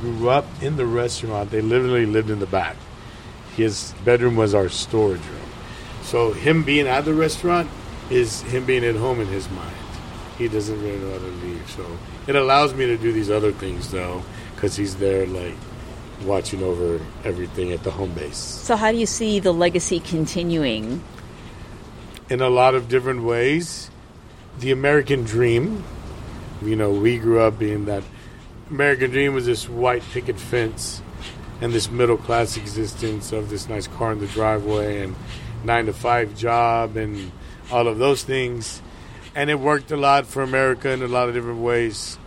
grew 0.00 0.28
up 0.28 0.46
in 0.62 0.76
the 0.76 0.86
restaurant. 0.86 1.50
They 1.50 1.60
literally 1.60 2.06
lived 2.06 2.30
in 2.30 2.38
the 2.38 2.46
back. 2.46 2.76
His 3.56 3.94
bedroom 4.04 4.36
was 4.36 4.54
our 4.54 4.68
storage 4.68 5.20
room. 5.20 5.50
So 6.02 6.32
him 6.32 6.64
being 6.64 6.86
at 6.86 7.04
the 7.04 7.14
restaurant 7.14 7.70
is 8.10 8.42
him 8.42 8.64
being 8.66 8.84
at 8.84 8.96
home 8.96 9.20
in 9.20 9.28
his 9.28 9.48
mind. 9.50 9.76
He 10.38 10.48
doesn't 10.48 10.82
really 10.82 10.98
know 10.98 11.12
how 11.12 11.18
to 11.18 11.46
leave. 11.46 11.70
So 11.70 11.86
it 12.26 12.34
allows 12.34 12.74
me 12.74 12.86
to 12.86 12.96
do 12.96 13.12
these 13.12 13.30
other 13.30 13.52
things 13.52 13.90
though, 13.90 14.22
because 14.54 14.76
he's 14.76 14.96
there 14.96 15.26
like 15.26 15.54
watching 16.24 16.62
over 16.62 17.00
everything 17.24 17.72
at 17.72 17.82
the 17.82 17.90
home 17.90 18.12
base. 18.12 18.36
So 18.36 18.76
how 18.76 18.92
do 18.92 18.98
you 18.98 19.06
see 19.06 19.40
the 19.40 19.52
legacy 19.52 20.00
continuing? 20.00 21.02
In 22.28 22.40
a 22.40 22.48
lot 22.48 22.74
of 22.74 22.88
different 22.88 23.24
ways. 23.24 23.90
The 24.58 24.70
American 24.70 25.24
dream, 25.24 25.84
you 26.62 26.76
know, 26.76 26.90
we 26.90 27.18
grew 27.18 27.40
up 27.40 27.58
being 27.58 27.86
that 27.86 28.02
American 28.70 29.10
dream 29.10 29.34
was 29.34 29.46
this 29.46 29.68
white 29.68 30.02
picket 30.12 30.38
fence 30.38 31.02
and 31.60 31.72
this 31.72 31.90
middle 31.90 32.16
class 32.16 32.56
existence 32.56 33.32
of 33.32 33.50
this 33.50 33.68
nice 33.68 33.86
car 33.86 34.12
in 34.12 34.18
the 34.18 34.26
driveway 34.26 35.02
and 35.02 35.14
nine 35.64 35.86
to 35.86 35.92
five 35.92 36.36
job 36.36 36.96
and 36.96 37.30
all 37.70 37.86
of 37.86 37.98
those 37.98 38.22
things. 38.22 38.82
And 39.34 39.48
it 39.48 39.58
worked 39.58 39.90
a 39.90 39.96
lot 39.96 40.26
for 40.26 40.42
America 40.42 40.90
in 40.90 41.02
a 41.02 41.08
lot 41.08 41.28
of 41.28 41.34
different 41.34 41.60
ways. 41.60 42.18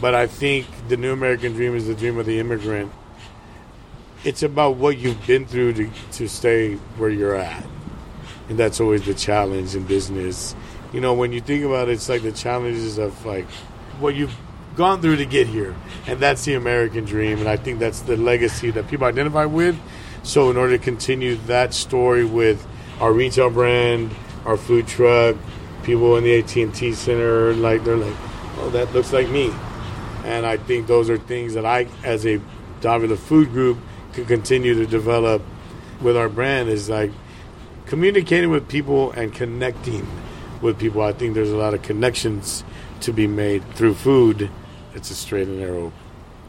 But 0.00 0.14
I 0.14 0.26
think 0.26 0.66
the 0.88 0.96
new 0.96 1.12
American 1.12 1.52
dream 1.52 1.74
is 1.74 1.86
the 1.86 1.94
dream 1.94 2.18
of 2.18 2.26
the 2.26 2.38
immigrant. 2.38 2.92
It's 4.24 4.42
about 4.42 4.76
what 4.76 4.98
you've 4.98 5.26
been 5.26 5.46
through 5.46 5.74
to, 5.74 5.90
to 6.12 6.28
stay 6.28 6.74
where 6.96 7.10
you're 7.10 7.34
at. 7.34 7.64
And 8.48 8.58
that's 8.58 8.80
always 8.80 9.04
the 9.04 9.14
challenge 9.14 9.74
in 9.74 9.84
business. 9.84 10.54
You 10.92 11.00
know, 11.00 11.14
when 11.14 11.32
you 11.32 11.40
think 11.40 11.64
about 11.64 11.88
it, 11.88 11.92
it's 11.92 12.08
like 12.08 12.22
the 12.22 12.32
challenges 12.32 12.98
of 12.98 13.24
like 13.26 13.46
what 14.00 14.14
you've 14.14 14.34
gone 14.76 15.00
through 15.00 15.16
to 15.16 15.26
get 15.26 15.46
here. 15.46 15.74
And 16.06 16.20
that's 16.20 16.44
the 16.44 16.54
American 16.54 17.04
dream. 17.04 17.38
And 17.38 17.48
I 17.48 17.56
think 17.56 17.78
that's 17.78 18.00
the 18.00 18.16
legacy 18.16 18.70
that 18.72 18.88
people 18.88 19.06
identify 19.06 19.44
with. 19.44 19.78
So, 20.22 20.50
in 20.50 20.56
order 20.56 20.78
to 20.78 20.82
continue 20.82 21.36
that 21.46 21.74
story 21.74 22.24
with 22.24 22.66
our 22.98 23.12
retail 23.12 23.50
brand, 23.50 24.10
our 24.46 24.56
food 24.56 24.86
truck, 24.86 25.36
people 25.82 26.16
in 26.16 26.24
the 26.24 26.38
AT&T 26.38 26.94
Center, 26.94 27.52
like 27.54 27.84
they're 27.84 27.96
like, 27.96 28.16
oh, 28.58 28.70
that 28.70 28.92
looks 28.94 29.12
like 29.12 29.28
me. 29.28 29.52
And 30.24 30.46
I 30.46 30.56
think 30.56 30.86
those 30.86 31.10
are 31.10 31.18
things 31.18 31.52
that 31.54 31.66
I, 31.66 31.86
as 32.02 32.24
a 32.24 32.40
Davila 32.80 33.16
Food 33.16 33.50
Group, 33.50 33.78
can 34.14 34.24
continue 34.26 34.74
to 34.74 34.86
develop 34.86 35.42
with 36.00 36.16
our 36.16 36.28
brand. 36.28 36.68
Is 36.68 36.88
like 36.88 37.12
communicating 37.86 38.50
with 38.50 38.68
people 38.68 39.12
and 39.12 39.32
connecting 39.34 40.06
with 40.62 40.78
people. 40.78 41.02
I 41.02 41.12
think 41.12 41.34
there's 41.34 41.50
a 41.50 41.56
lot 41.56 41.74
of 41.74 41.82
connections 41.82 42.64
to 43.00 43.12
be 43.12 43.26
made 43.26 43.62
through 43.74 43.94
food. 43.94 44.50
It's 44.94 45.10
a 45.10 45.14
straight 45.14 45.48
and 45.48 45.58
narrow 45.58 45.92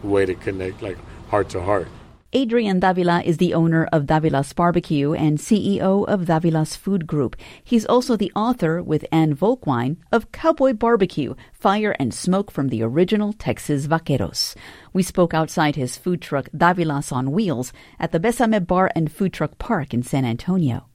way 0.04 0.26
to 0.26 0.36
connect, 0.36 0.82
like 0.82 0.98
heart 1.30 1.50
to 1.50 1.62
heart. 1.62 1.88
Adrian 2.36 2.82
Davila 2.82 3.24
is 3.24 3.38
the 3.38 3.54
owner 3.54 3.86
of 3.94 4.08
Davila's 4.08 4.52
Barbecue 4.52 5.14
and 5.14 5.38
CEO 5.38 6.06
of 6.06 6.26
Davila's 6.26 6.76
Food 6.76 7.08
Group. 7.08 7.38
He's 7.64 7.86
also 7.86 8.18
the 8.18 8.34
author, 8.36 8.84
with 8.84 9.06
Ann 9.10 9.34
Volkwein, 9.34 9.96
of 10.12 10.34
Cowboy 10.34 10.74
Barbecue 10.74 11.36
Fire 11.54 11.96
and 11.98 12.14
Smoke 12.14 12.52
from 12.52 12.68
the 12.68 12.84
Original 12.84 13.32
Texas 13.32 13.88
Vaqueros. 13.88 14.54
We 14.92 15.02
spoke 15.02 15.34
outside 15.34 15.78
his 15.78 15.96
food 15.96 16.22
truck 16.22 16.50
Davila's 16.54 17.10
on 17.10 17.32
Wheels 17.32 17.72
at 18.02 18.12
the 18.12 18.20
Besame 18.20 18.68
Bar 18.68 18.92
and 18.94 19.10
Food 19.10 19.32
Truck 19.32 19.58
Park 19.58 19.94
in 19.94 20.04
San 20.04 20.26
Antonio. 20.26 20.88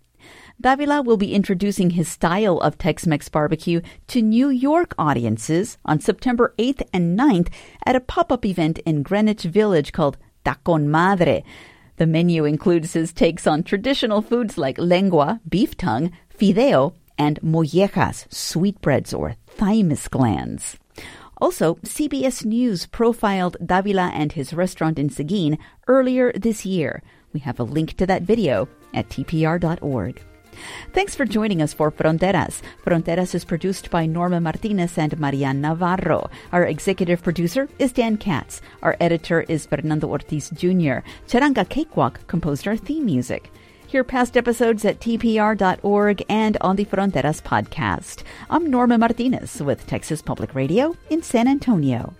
Davila 0.60 1.00
will 1.00 1.16
be 1.16 1.32
introducing 1.34 1.90
his 1.90 2.06
style 2.06 2.58
of 2.58 2.76
Tex 2.76 3.06
Mex 3.06 3.30
barbecue 3.30 3.80
to 4.08 4.20
New 4.20 4.50
York 4.50 4.94
audiences 4.98 5.78
on 5.86 6.00
September 6.00 6.52
8th 6.58 6.82
and 6.92 7.18
9th 7.18 7.48
at 7.86 7.96
a 7.96 8.00
pop 8.00 8.30
up 8.30 8.44
event 8.44 8.78
in 8.80 9.02
Greenwich 9.02 9.44
Village 9.44 9.92
called 9.94 10.18
Tacon 10.44 10.86
Madre. 10.86 11.44
The 11.96 12.06
menu 12.06 12.44
includes 12.44 12.94
his 12.94 13.12
takes 13.12 13.46
on 13.46 13.62
traditional 13.62 14.22
foods 14.22 14.56
like 14.56 14.78
lengua, 14.78 15.40
beef 15.48 15.76
tongue, 15.76 16.12
fideo, 16.36 16.94
and 17.18 17.38
mollejas, 17.42 18.32
sweetbreads 18.32 19.12
or 19.12 19.36
thymus 19.46 20.08
glands. 20.08 20.78
Also, 21.40 21.76
CBS 21.76 22.44
News 22.44 22.86
profiled 22.86 23.56
Davila 23.64 24.10
and 24.14 24.32
his 24.32 24.52
restaurant 24.52 24.98
in 24.98 25.10
Seguin 25.10 25.58
earlier 25.88 26.32
this 26.32 26.66
year. 26.66 27.02
We 27.32 27.40
have 27.40 27.60
a 27.60 27.64
link 27.64 27.96
to 27.96 28.06
that 28.06 28.22
video 28.22 28.68
at 28.92 29.08
tpr.org. 29.08 30.22
Thanks 30.92 31.14
for 31.14 31.24
joining 31.24 31.62
us 31.62 31.72
for 31.72 31.90
Fronteras. 31.90 32.62
Fronteras 32.84 33.34
is 33.34 33.44
produced 33.44 33.90
by 33.90 34.06
Norma 34.06 34.40
Martinez 34.40 34.98
and 34.98 35.18
Marian 35.18 35.60
Navarro. 35.60 36.30
Our 36.52 36.64
executive 36.64 37.22
producer 37.22 37.68
is 37.78 37.92
Dan 37.92 38.16
Katz. 38.16 38.60
Our 38.82 38.96
editor 39.00 39.42
is 39.42 39.66
Fernando 39.66 40.08
Ortiz 40.08 40.50
Jr. 40.50 41.00
Charanga 41.28 41.68
Cakewalk 41.68 42.26
composed 42.26 42.66
our 42.66 42.76
theme 42.76 43.04
music. 43.04 43.50
Hear 43.86 44.04
past 44.04 44.36
episodes 44.36 44.84
at 44.84 45.00
tpr.org 45.00 46.24
and 46.28 46.56
on 46.60 46.76
the 46.76 46.84
Fronteras 46.84 47.42
podcast. 47.42 48.22
I'm 48.48 48.70
Norma 48.70 48.98
Martinez 48.98 49.60
with 49.60 49.86
Texas 49.86 50.22
Public 50.22 50.54
Radio 50.54 50.94
in 51.08 51.22
San 51.22 51.48
Antonio. 51.48 52.14